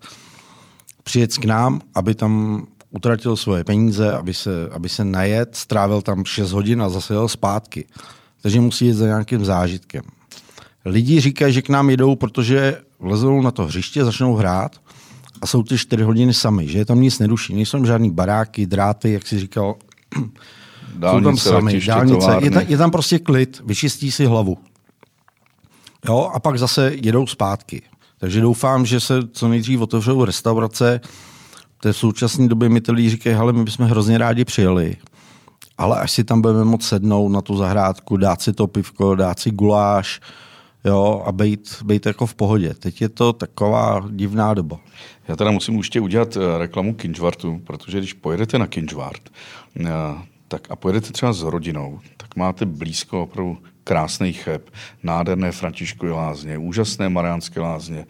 [1.03, 6.25] přijet k nám, aby tam utratil svoje peníze, aby se, aby se najet, strávil tam
[6.25, 7.85] 6 hodin a zase jel zpátky.
[8.41, 10.01] Takže musí jít za nějakým zážitkem.
[10.85, 14.75] Lidi říkají, že k nám jedou, protože vlezou na to hřiště, začnou hrát
[15.41, 17.53] a jsou ty 4 hodiny sami, že je tam nic neduší.
[17.53, 19.75] Nejsou žádný baráky, dráty, jak si říkal.
[20.95, 22.31] Dálnice, jsou tam sami, dálnice.
[22.41, 24.57] Je, ta, je tam prostě klid, vyčistí si hlavu.
[26.07, 27.81] Jo, a pak zase jedou zpátky.
[28.17, 31.01] Takže doufám, že se co nejdřív otevřou restaurace.
[31.77, 34.95] V té současné době mi ty lidi říkají, ale my bychom hrozně rádi přijeli.
[35.77, 39.39] Ale až si tam budeme moct sednout na tu zahrádku, dát si to pivko, dát
[39.39, 40.21] si guláš,
[40.85, 42.73] jo, a být, být jako v pohodě.
[42.73, 44.79] Teď je to taková divná doba.
[45.27, 49.21] Já teda musím ještě udělat eh, reklamu Kinžvartu, protože když pojedete na Kinžvart,
[49.79, 49.89] eh,
[50.47, 54.69] tak a pojedete třeba s rodinou, tak máte blízko opravdu krásný cheb,
[55.03, 58.05] nádherné Františkové lázně, úžasné Mariánské lázně,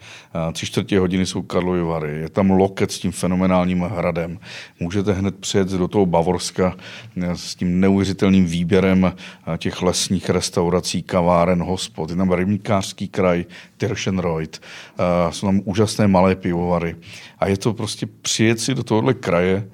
[0.52, 4.38] tři čtvrtě hodiny jsou Karlovy Vary, je tam loket s tím fenomenálním hradem,
[4.80, 6.76] můžete hned přijet do toho Bavorska
[7.16, 9.12] e, s tím neuvěřitelným výběrem e,
[9.58, 13.44] těch lesních restaurací, kaváren, hospod, je tam rybníkářský kraj,
[13.76, 16.96] Tirschenreuth, e, jsou tam úžasné malé pivovary.
[17.38, 19.68] A je to prostě přijet si do tohohle kraje,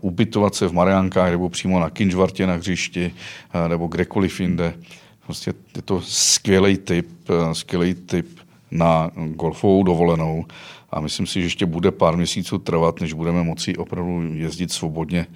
[0.00, 3.14] ubytovat se v Mariánkách nebo přímo na Kinžvartě na hřišti
[3.68, 4.74] nebo kdekoliv jinde.
[5.28, 10.44] Prostě je to skvělý typ, eh, skvělý typ na golfovou dovolenou
[10.90, 15.26] a myslím si, že ještě bude pár měsíců trvat, než budeme moci opravdu jezdit svobodně,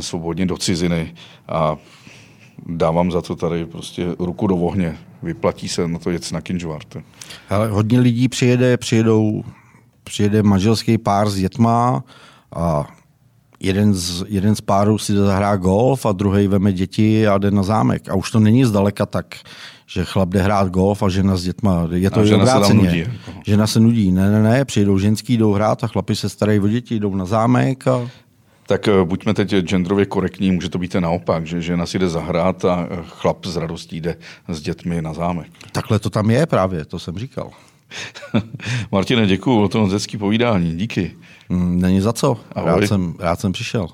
[0.00, 1.14] svobodně do ciziny
[1.48, 1.76] a
[2.66, 4.98] dávám za to tady prostě ruku do ohně.
[5.22, 6.96] Vyplatí se na to jet na Kinžvart.
[7.50, 9.44] Ale hodně lidí přijede, přijedou,
[10.04, 12.04] přijede manželský pár s dětma
[12.56, 12.86] a
[13.62, 17.62] jeden z, jeden z párů si zahrá golf a druhý veme děti a jde na
[17.62, 18.08] zámek.
[18.08, 19.34] A už to není zdaleka tak,
[19.86, 21.88] že chlap jde hrát golf a žena s dětma.
[21.92, 22.98] Je to žena se nudí.
[22.98, 23.40] Jako.
[23.46, 24.12] Žena se nudí.
[24.12, 27.24] Ne, ne, ne, přijdou ženský, jdou hrát a chlapi se starají o děti, jdou na
[27.24, 28.08] zámek a
[28.66, 32.64] tak eh, buďme teď genderově korektní, může to být naopak, že žena si jde zahrát
[32.64, 34.16] a eh, chlap z radostí jde
[34.48, 35.46] s dětmi na zámek.
[35.72, 37.50] Takhle to tam je právě, to jsem říkal.
[38.92, 41.16] Martine, děkuji, o tom hezký povídání, díky.
[41.52, 43.86] Mm, není za co, rád jsem, rád jsem přišel.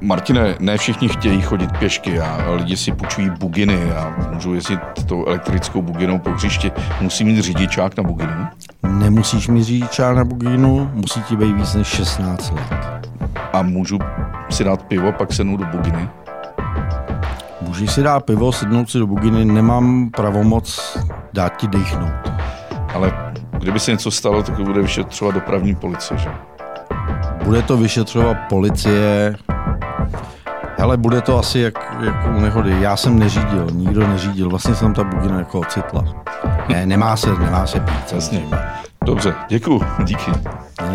[0.00, 5.26] Martine, ne všichni chtějí chodit pěšky a lidi si půjčují buginy a můžou jezdit tou
[5.26, 6.72] elektrickou buginou po hřišti.
[7.00, 8.46] Musí mít řidičák na buginu?
[8.82, 13.10] Nemusíš mít řidičák na buginu, musí ti být víc než 16 let.
[13.52, 13.98] A můžu
[14.50, 16.08] si dát pivo, pak sednout do buginy?
[17.60, 20.98] Můžeš si dát pivo, sednout si do buginy, nemám pravomoc
[21.32, 22.32] dát ti dechnout.
[22.94, 23.30] Ale
[23.60, 26.30] Kdyby se něco stalo, tak to bude vyšetřovat dopravní policie, že?
[27.44, 29.36] Bude to vyšetřovat policie,
[30.78, 32.76] Hele, bude to asi jak, jak u nehody.
[32.80, 34.48] Já jsem neřídil, nikdo neřídil.
[34.48, 36.04] Vlastně jsem ta bugina jako ocitla.
[36.68, 38.12] Ne, nemá se, nemá se pít.
[38.12, 38.46] Jasně.
[39.04, 40.30] Dobře, děkuji, díky.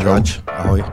[0.03, 0.19] Čau.
[0.57, 0.83] Ahoj.